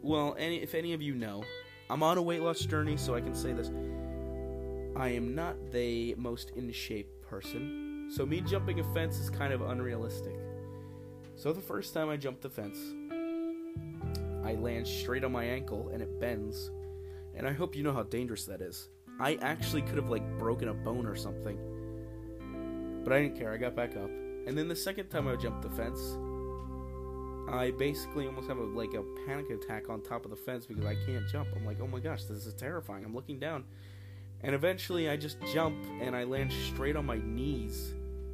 well, 0.01 0.35
any, 0.37 0.57
if 0.57 0.75
any 0.75 0.93
of 0.93 1.01
you 1.01 1.15
know, 1.15 1.43
I'm 1.89 2.03
on 2.03 2.17
a 2.17 2.21
weight 2.21 2.41
loss 2.41 2.59
journey, 2.59 2.97
so 2.97 3.15
I 3.15 3.21
can 3.21 3.33
say 3.33 3.53
this. 3.53 3.69
I 4.95 5.09
am 5.09 5.35
not 5.35 5.71
the 5.71 6.15
most 6.15 6.51
in 6.51 6.71
shape 6.71 7.09
person, 7.21 8.09
so 8.09 8.25
me 8.25 8.41
jumping 8.41 8.79
a 8.79 8.83
fence 8.93 9.19
is 9.19 9.29
kind 9.29 9.53
of 9.53 9.61
unrealistic. 9.61 10.35
So 11.35 11.51
the 11.51 11.61
first 11.61 11.93
time 11.93 12.09
I 12.09 12.17
jumped 12.17 12.41
the 12.41 12.49
fence, 12.49 12.77
I 14.43 14.53
land 14.53 14.87
straight 14.87 15.23
on 15.23 15.31
my 15.31 15.43
ankle 15.43 15.89
and 15.91 16.01
it 16.01 16.19
bends. 16.19 16.71
And 17.35 17.47
I 17.47 17.51
hope 17.51 17.75
you 17.75 17.83
know 17.83 17.91
how 17.91 18.03
dangerous 18.03 18.45
that 18.45 18.61
is. 18.61 18.89
I 19.19 19.35
actually 19.41 19.81
could 19.81 19.95
have 19.95 20.09
like 20.09 20.37
broken 20.37 20.69
a 20.69 20.73
bone 20.73 21.05
or 21.05 21.15
something. 21.15 21.57
But 23.03 23.11
I 23.13 23.21
didn't 23.21 23.37
care. 23.37 23.51
I 23.51 23.57
got 23.57 23.75
back 23.75 23.97
up. 23.97 24.09
And 24.47 24.57
then 24.57 24.67
the 24.67 24.75
second 24.75 25.09
time 25.09 25.27
I 25.27 25.35
jumped 25.35 25.61
the 25.61 25.69
fence, 25.69 26.17
I 27.51 27.71
basically 27.71 28.25
almost 28.25 28.47
have 28.47 28.57
a 28.57 28.63
like 28.63 28.93
a 28.93 29.03
panic 29.25 29.49
attack 29.49 29.89
on 29.89 30.01
top 30.01 30.25
of 30.25 30.31
the 30.31 30.37
fence 30.37 30.65
because 30.65 30.85
I 30.85 30.95
can't 31.05 31.27
jump. 31.27 31.49
I'm 31.55 31.65
like, 31.65 31.79
"Oh 31.81 31.87
my 31.87 31.99
gosh, 31.99 32.23
this 32.25 32.45
is 32.45 32.53
terrifying." 32.53 33.03
I'm 33.05 33.13
looking 33.13 33.39
down. 33.39 33.65
And 34.41 34.53
eventually 34.53 35.09
I 35.09 35.17
just 35.17 35.37
jump 35.53 35.75
and 36.01 36.15
I 36.15 36.23
land 36.23 36.51
straight 36.51 36.95
on 36.95 37.05
my 37.05 37.17
knees 37.17 37.93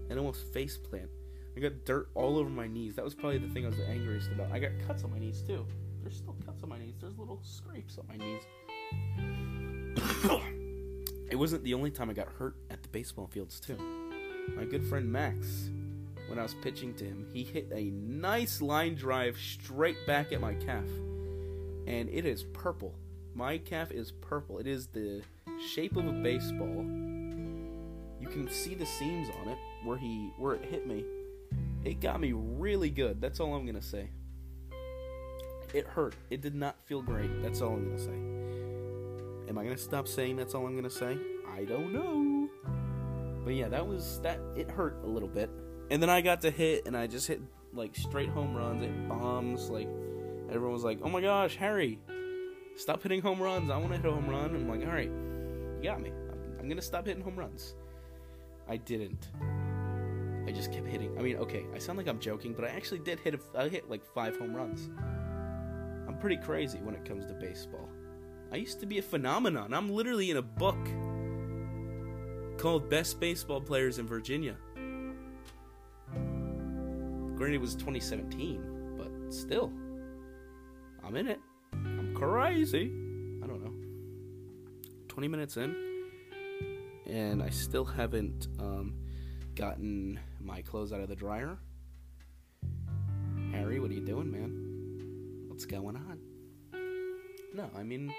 and 0.09 0.19
almost 0.19 0.51
face 0.53 0.77
plant. 0.77 1.09
I 1.55 1.59
got 1.59 1.85
dirt 1.85 2.09
all 2.15 2.37
over 2.37 2.49
my 2.49 2.67
knees. 2.67 2.95
That 2.95 3.05
was 3.05 3.13
probably 3.13 3.37
the 3.37 3.49
thing 3.49 3.65
I 3.65 3.69
was 3.69 3.77
the 3.77 3.87
angriest 3.87 4.31
about. 4.31 4.51
I 4.51 4.59
got 4.59 4.71
cuts 4.87 5.03
on 5.03 5.11
my 5.11 5.19
knees 5.19 5.41
too. 5.41 5.65
There's 6.01 6.15
still 6.17 6.35
cuts 6.45 6.63
on 6.63 6.69
my 6.69 6.79
knees. 6.79 6.95
There's 6.99 7.17
little 7.17 7.39
scrapes 7.43 7.97
on 7.97 8.07
my 8.07 8.17
knees. 8.17 8.41
it 11.29 11.35
wasn't 11.35 11.63
the 11.63 11.73
only 11.73 11.91
time 11.91 12.09
I 12.09 12.13
got 12.13 12.27
hurt 12.27 12.55
at 12.69 12.81
the 12.81 12.89
baseball 12.89 13.27
fields 13.27 13.59
too. 13.59 13.77
My 14.55 14.65
good 14.65 14.83
friend 14.83 15.11
Max, 15.11 15.69
when 16.31 16.39
I 16.39 16.43
was 16.43 16.55
pitching 16.55 16.93
to 16.93 17.03
him, 17.03 17.27
he 17.33 17.43
hit 17.43 17.67
a 17.73 17.91
nice 17.91 18.61
line 18.61 18.95
drive 18.95 19.37
straight 19.37 19.97
back 20.07 20.31
at 20.31 20.39
my 20.39 20.53
calf. 20.53 20.85
And 21.85 22.07
it 22.09 22.25
is 22.25 22.43
purple. 22.53 22.95
My 23.35 23.57
calf 23.57 23.91
is 23.91 24.13
purple. 24.13 24.57
It 24.57 24.65
is 24.65 24.87
the 24.87 25.23
shape 25.73 25.97
of 25.97 26.07
a 26.07 26.13
baseball. 26.13 26.85
You 28.21 28.29
can 28.29 28.49
see 28.49 28.75
the 28.75 28.85
seams 28.85 29.27
on 29.41 29.49
it 29.49 29.57
where 29.83 29.97
he 29.97 30.31
where 30.37 30.55
it 30.55 30.63
hit 30.63 30.87
me. 30.87 31.03
It 31.83 31.99
got 31.99 32.21
me 32.21 32.31
really 32.33 32.89
good. 32.89 33.19
That's 33.19 33.41
all 33.41 33.53
I'm 33.53 33.65
gonna 33.65 33.81
say. 33.81 34.09
it 35.73 35.85
hurt. 35.85 36.15
It 36.29 36.39
did 36.39 36.55
not 36.55 36.77
feel 36.85 37.01
great. 37.01 37.41
That's 37.41 37.61
all 37.61 37.73
I'm 37.73 37.83
gonna 37.89 37.99
say. 37.99 39.49
Am 39.49 39.57
I 39.57 39.63
gonna 39.65 39.77
stop 39.77 40.07
saying 40.07 40.37
that's 40.37 40.55
all 40.55 40.65
I'm 40.65 40.77
gonna 40.77 40.89
say? 40.89 41.17
I 41.53 41.65
don't 41.65 41.91
know. 41.91 42.49
But 43.43 43.55
yeah, 43.55 43.67
that 43.67 43.85
was 43.85 44.21
that. 44.21 44.39
It 44.55 44.69
hurt 44.69 44.97
a 45.03 45.07
little 45.07 45.27
bit, 45.27 45.49
and 45.91 46.01
then 46.01 46.09
I 46.09 46.21
got 46.21 46.41
to 46.41 46.51
hit, 46.51 46.87
and 46.87 46.95
I 46.95 47.05
just 47.05 47.27
hit 47.27 47.41
like 47.73 47.95
straight 47.95 48.29
home 48.29 48.55
runs, 48.55 48.81
hit 48.81 49.09
bombs. 49.09 49.69
Like 49.69 49.89
everyone 50.49 50.71
was 50.71 50.85
like, 50.85 50.99
"Oh 51.03 51.09
my 51.09 51.19
gosh, 51.21 51.57
Harry, 51.57 51.99
stop 52.77 53.03
hitting 53.03 53.21
home 53.21 53.41
runs! 53.41 53.69
I 53.69 53.77
want 53.77 53.89
to 53.89 53.97
hit 53.97 54.05
a 54.05 54.11
home 54.11 54.29
run." 54.29 54.55
I'm 54.55 54.69
like, 54.69 54.87
"All 54.87 54.93
right, 54.93 55.11
you 55.11 55.83
got 55.83 56.01
me. 56.01 56.09
I'm, 56.09 56.59
I'm 56.61 56.69
gonna 56.69 56.81
stop 56.81 57.05
hitting 57.05 57.21
home 57.21 57.35
runs." 57.35 57.75
I 58.69 58.77
didn't. 58.77 59.27
I 60.47 60.51
just 60.53 60.71
kept 60.71 60.87
hitting. 60.87 61.17
I 61.19 61.21
mean, 61.21 61.35
okay, 61.37 61.65
I 61.75 61.77
sound 61.77 61.97
like 61.97 62.07
I'm 62.07 62.19
joking, 62.19 62.53
but 62.53 62.63
I 62.63 62.69
actually 62.69 62.99
did 62.99 63.19
hit. 63.19 63.35
A, 63.35 63.59
I 63.59 63.67
hit 63.67 63.89
like 63.89 64.05
five 64.05 64.37
home 64.37 64.55
runs. 64.55 64.89
I'm 66.07 66.17
pretty 66.19 66.37
crazy 66.37 66.79
when 66.79 66.95
it 66.95 67.03
comes 67.03 67.25
to 67.25 67.33
baseball. 67.33 67.89
I 68.49 68.55
used 68.55 68.79
to 68.79 68.85
be 68.85 68.97
a 68.97 69.01
phenomenon. 69.01 69.73
I'm 69.73 69.89
literally 69.89 70.31
in 70.31 70.37
a 70.37 70.41
book 70.41 70.79
called 72.57 72.89
Best 72.89 73.19
Baseball 73.19 73.59
Players 73.59 73.99
in 73.99 74.07
Virginia. 74.07 74.55
Granted, 77.41 77.55
it 77.55 77.61
was 77.61 77.73
2017, 77.73 78.97
but 78.99 79.33
still, 79.33 79.73
I'm 81.03 81.15
in 81.15 81.27
it. 81.27 81.39
I'm 81.73 82.13
crazy. 82.13 82.91
I 83.43 83.47
don't 83.47 83.63
know. 83.63 83.73
20 85.07 85.27
minutes 85.27 85.57
in, 85.57 85.75
and 87.07 87.41
I 87.41 87.49
still 87.49 87.83
haven't 87.83 88.47
um, 88.59 88.93
gotten 89.55 90.19
my 90.39 90.61
clothes 90.61 90.93
out 90.93 91.01
of 91.01 91.09
the 91.09 91.15
dryer. 91.15 91.57
Harry, 93.51 93.79
what 93.79 93.89
are 93.89 93.95
you 93.95 94.05
doing, 94.05 94.31
man? 94.31 95.47
What's 95.47 95.65
going 95.65 95.95
on? 95.95 96.19
No, 97.55 97.71
I 97.75 97.81
mean, 97.81 98.13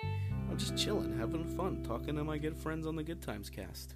I'm 0.50 0.58
just 0.58 0.76
chilling, 0.76 1.16
having 1.16 1.44
fun, 1.56 1.84
talking 1.84 2.16
to 2.16 2.24
my 2.24 2.38
good 2.38 2.56
friends 2.56 2.88
on 2.88 2.96
the 2.96 3.04
Good 3.04 3.22
Times 3.22 3.50
cast. 3.50 3.94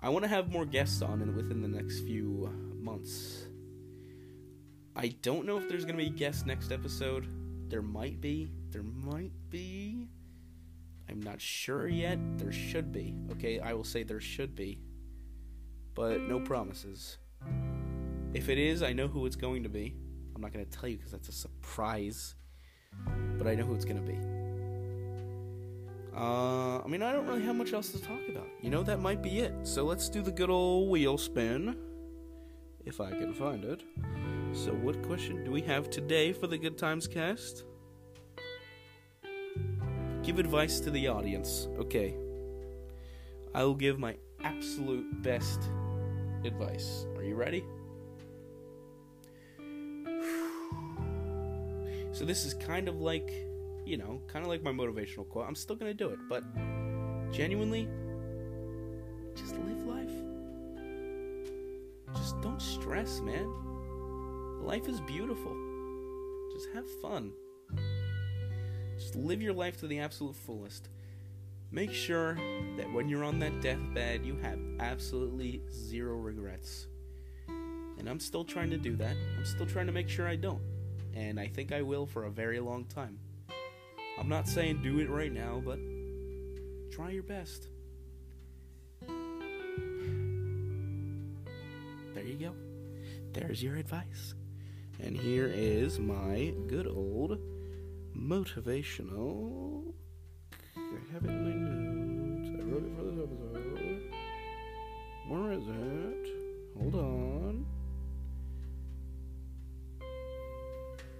I 0.00 0.08
want 0.08 0.24
to 0.24 0.28
have 0.28 0.50
more 0.50 0.66
guests 0.66 1.00
on 1.00 1.22
in 1.22 1.36
within 1.36 1.62
the 1.62 1.68
next 1.68 2.00
few 2.00 2.52
months. 2.74 3.46
I 4.96 5.08
don't 5.22 5.46
know 5.46 5.56
if 5.56 5.68
there's 5.68 5.84
going 5.84 5.96
to 5.96 6.04
be 6.04 6.10
guests 6.10 6.46
next 6.46 6.72
episode. 6.72 7.28
There 7.68 7.82
might 7.82 8.20
be. 8.20 8.50
There 8.70 8.82
might 8.82 9.32
be. 9.48 10.08
I'm 11.08 11.20
not 11.20 11.40
sure 11.40 11.86
yet. 11.88 12.18
There 12.38 12.52
should 12.52 12.92
be. 12.92 13.14
Okay, 13.32 13.60
I 13.60 13.72
will 13.72 13.84
say 13.84 14.02
there 14.02 14.20
should 14.20 14.54
be. 14.54 14.80
But 15.94 16.20
no 16.22 16.40
promises. 16.40 17.18
If 18.34 18.48
it 18.48 18.58
is, 18.58 18.82
I 18.82 18.92
know 18.92 19.08
who 19.08 19.26
it's 19.26 19.36
going 19.36 19.62
to 19.62 19.68
be. 19.68 19.94
I'm 20.34 20.40
not 20.40 20.52
going 20.52 20.64
to 20.64 20.70
tell 20.70 20.88
you 20.88 20.96
because 20.96 21.12
that's 21.12 21.28
a 21.28 21.32
surprise. 21.32 22.34
But 23.38 23.46
I 23.46 23.54
know 23.54 23.64
who 23.64 23.74
it's 23.74 23.84
going 23.84 24.04
to 24.04 24.12
be. 24.12 24.18
Uh, 26.16 26.80
I 26.82 26.86
mean, 26.88 27.02
I 27.02 27.12
don't 27.12 27.26
really 27.26 27.42
have 27.42 27.56
much 27.56 27.72
else 27.72 27.90
to 27.90 28.00
talk 28.00 28.20
about. 28.28 28.46
You 28.60 28.70
know, 28.70 28.82
that 28.82 29.00
might 29.00 29.22
be 29.22 29.40
it. 29.40 29.52
So 29.62 29.84
let's 29.84 30.08
do 30.08 30.22
the 30.22 30.32
good 30.32 30.50
old 30.50 30.90
wheel 30.90 31.16
spin. 31.18 31.76
If 32.84 33.00
I 33.00 33.10
can 33.10 33.32
find 33.32 33.64
it. 33.64 33.82
So, 34.52 34.72
what 34.72 35.00
question 35.02 35.44
do 35.44 35.52
we 35.52 35.62
have 35.62 35.90
today 35.90 36.32
for 36.32 36.48
the 36.48 36.58
Good 36.58 36.76
Times 36.76 37.06
cast? 37.06 37.62
Give 40.24 40.40
advice 40.40 40.80
to 40.80 40.90
the 40.90 41.06
audience. 41.06 41.68
Okay. 41.78 42.16
I 43.54 43.62
will 43.62 43.76
give 43.76 44.00
my 44.00 44.16
absolute 44.42 45.22
best 45.22 45.60
advice. 46.44 47.06
Are 47.16 47.22
you 47.22 47.36
ready? 47.36 47.64
So, 52.12 52.24
this 52.24 52.44
is 52.44 52.54
kind 52.54 52.88
of 52.88 53.00
like, 53.00 53.30
you 53.86 53.96
know, 53.96 54.20
kind 54.26 54.44
of 54.44 54.50
like 54.50 54.64
my 54.64 54.72
motivational 54.72 55.28
quote. 55.28 55.46
I'm 55.46 55.54
still 55.54 55.76
going 55.76 55.90
to 55.90 55.96
do 55.96 56.10
it, 56.10 56.18
but 56.28 56.42
genuinely, 57.30 57.88
just 59.36 59.54
live 59.58 59.86
life. 59.86 60.10
Just 62.16 62.40
don't 62.42 62.60
stress, 62.60 63.20
man. 63.20 63.69
Life 64.70 64.88
is 64.88 65.00
beautiful. 65.00 65.52
Just 66.52 66.68
have 66.74 66.88
fun. 67.02 67.32
Just 68.96 69.16
live 69.16 69.42
your 69.42 69.52
life 69.52 69.80
to 69.80 69.88
the 69.88 69.98
absolute 69.98 70.36
fullest. 70.36 70.90
Make 71.72 71.92
sure 71.92 72.38
that 72.76 72.92
when 72.92 73.08
you're 73.08 73.24
on 73.24 73.40
that 73.40 73.60
deathbed, 73.60 74.24
you 74.24 74.36
have 74.36 74.60
absolutely 74.78 75.60
zero 75.72 76.14
regrets. 76.18 76.86
And 77.48 78.08
I'm 78.08 78.20
still 78.20 78.44
trying 78.44 78.70
to 78.70 78.76
do 78.76 78.94
that. 78.94 79.16
I'm 79.36 79.44
still 79.44 79.66
trying 79.66 79.86
to 79.86 79.92
make 79.92 80.08
sure 80.08 80.28
I 80.28 80.36
don't. 80.36 80.62
And 81.16 81.40
I 81.40 81.48
think 81.48 81.72
I 81.72 81.82
will 81.82 82.06
for 82.06 82.26
a 82.26 82.30
very 82.30 82.60
long 82.60 82.84
time. 82.84 83.18
I'm 84.20 84.28
not 84.28 84.46
saying 84.46 84.82
do 84.84 85.00
it 85.00 85.10
right 85.10 85.32
now, 85.32 85.60
but 85.64 85.80
try 86.92 87.10
your 87.10 87.24
best. 87.24 87.66
There 92.14 92.24
you 92.24 92.36
go. 92.36 92.54
There's 93.32 93.64
your 93.64 93.74
advice. 93.74 94.34
And 95.02 95.16
here 95.16 95.46
is 95.46 95.98
my 95.98 96.52
good 96.68 96.86
old 96.86 97.38
motivational. 98.16 99.92
I 100.76 101.12
have 101.12 101.24
it 101.24 101.30
in 101.30 101.44
my 101.44 101.50
notes. 101.50 102.50
I 102.58 102.62
wrote 102.64 102.84
it 102.84 102.92
for 102.96 103.02
this 103.04 103.18
episode. 103.24 104.02
Where 105.28 105.52
is 105.52 105.66
it? 105.68 106.28
Hold 106.78 106.94
on. 106.94 107.66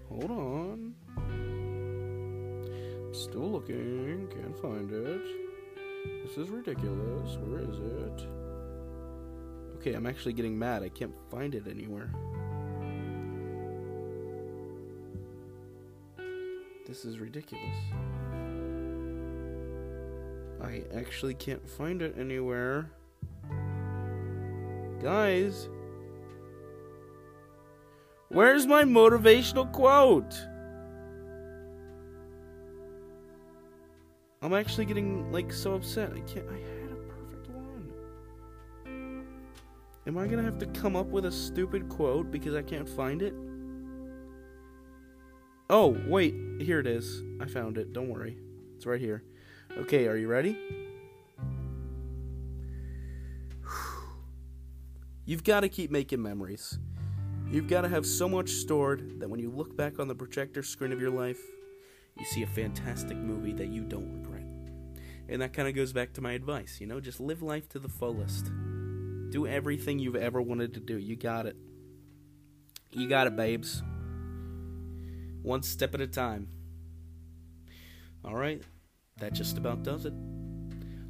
Hold 0.08 0.30
on. 0.30 0.94
Still 3.12 3.50
looking. 3.50 4.28
Can't 4.28 4.58
find 4.60 4.90
it. 4.90 5.22
This 6.24 6.36
is 6.38 6.48
ridiculous. 6.50 7.36
Where 7.38 7.60
is 7.60 7.78
it? 7.78 8.26
Okay, 9.76 9.94
I'm 9.94 10.06
actually 10.06 10.34
getting 10.34 10.58
mad. 10.58 10.82
I 10.82 10.88
can't 10.90 11.14
find 11.30 11.54
it 11.54 11.66
anywhere. 11.66 12.12
This 16.90 17.05
is 17.05 17.20
ridiculous. 17.20 17.76
I 20.61 20.83
actually 20.92 21.35
can't 21.35 21.64
find 21.64 22.03
it 22.03 22.16
anywhere. 22.18 22.90
Guys, 25.00 25.68
where's 28.29 28.66
my 28.66 28.83
motivational 28.83 29.70
quote? 29.70 30.35
I'm 34.42 34.53
actually 34.53 34.87
getting 34.87 35.31
like 35.31 35.53
so 35.53 35.74
upset. 35.74 36.11
I 36.11 36.18
can't. 36.22 36.48
I 36.48 36.55
had 36.55 36.90
a 36.90 36.96
perfect 37.07 37.50
one. 37.50 39.24
Am 40.09 40.18
I 40.18 40.26
gonna 40.26 40.42
have 40.42 40.59
to 40.59 40.66
come 40.66 40.96
up 40.96 41.07
with 41.07 41.26
a 41.26 41.31
stupid 41.31 41.88
quote 41.88 42.33
because 42.33 42.57
I 42.57 42.62
can't 42.62 42.88
find 42.88 43.22
it? 43.22 43.33
Oh, 45.72 45.96
wait. 46.09 46.35
Here 46.59 46.80
it 46.80 46.87
is. 46.88 47.22
I 47.40 47.46
found 47.46 47.78
it. 47.78 47.92
Don't 47.92 48.09
worry. 48.09 48.37
It's 48.74 48.87
right 48.87 49.00
here. 49.00 49.22
Okay, 49.78 50.09
are 50.09 50.16
you 50.16 50.26
ready? 50.26 50.59
You've 55.24 55.44
got 55.44 55.61
to 55.61 55.68
keep 55.68 55.92
making 55.92 56.20
memories. 56.20 56.76
You've 57.48 57.68
got 57.68 57.83
to 57.83 57.88
have 57.88 58.04
so 58.04 58.28
much 58.28 58.50
stored 58.50 59.20
that 59.20 59.30
when 59.30 59.38
you 59.38 59.48
look 59.48 59.76
back 59.76 60.00
on 60.00 60.09
the 60.09 60.14
projector 60.14 60.64
screen 60.64 60.90
of 60.90 61.00
your 61.00 61.11
life, 61.11 61.40
you 62.18 62.24
see 62.24 62.42
a 62.42 62.48
fantastic 62.48 63.16
movie 63.16 63.52
that 63.52 63.68
you 63.68 63.85
don't 63.85 64.12
regret. 64.12 64.46
And 65.28 65.40
that 65.40 65.52
kind 65.52 65.68
of 65.68 65.76
goes 65.76 65.92
back 65.92 66.12
to 66.14 66.20
my 66.20 66.33
advice, 66.33 66.78
you 66.80 66.88
know, 66.88 66.98
just 66.98 67.20
live 67.20 67.42
life 67.42 67.68
to 67.68 67.78
the 67.78 67.88
fullest. 67.88 68.50
Do 69.30 69.46
everything 69.46 70.00
you've 70.00 70.16
ever 70.16 70.42
wanted 70.42 70.74
to 70.74 70.80
do. 70.80 70.98
You 70.98 71.14
got 71.14 71.46
it. 71.46 71.56
You 72.90 73.09
got 73.09 73.28
it, 73.28 73.37
babes. 73.37 73.85
One 75.42 75.62
step 75.62 75.94
at 75.94 76.00
a 76.00 76.07
time. 76.07 76.48
All 78.24 78.35
right, 78.35 78.62
that 79.18 79.33
just 79.33 79.57
about 79.57 79.83
does 79.83 80.05
it. 80.05 80.12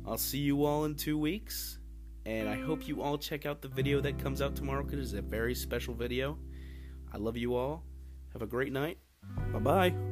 I'll 0.06 0.18
see 0.18 0.38
you 0.38 0.64
all 0.64 0.84
in 0.84 0.94
two 0.94 1.18
weeks, 1.18 1.78
and 2.24 2.48
I 2.48 2.56
hope 2.56 2.86
you 2.86 3.02
all 3.02 3.18
check 3.18 3.46
out 3.46 3.60
the 3.60 3.68
video 3.68 4.00
that 4.00 4.18
comes 4.18 4.40
out 4.40 4.54
tomorrow 4.54 4.84
because 4.84 5.00
it's 5.00 5.18
a 5.18 5.22
very 5.22 5.54
special 5.54 5.94
video. 5.94 6.38
I 7.12 7.16
love 7.16 7.36
you 7.36 7.54
all. 7.56 7.84
Have 8.32 8.42
a 8.42 8.46
great 8.46 8.72
night. 8.72 8.98
Bye 9.52 9.58
bye. 9.58 10.09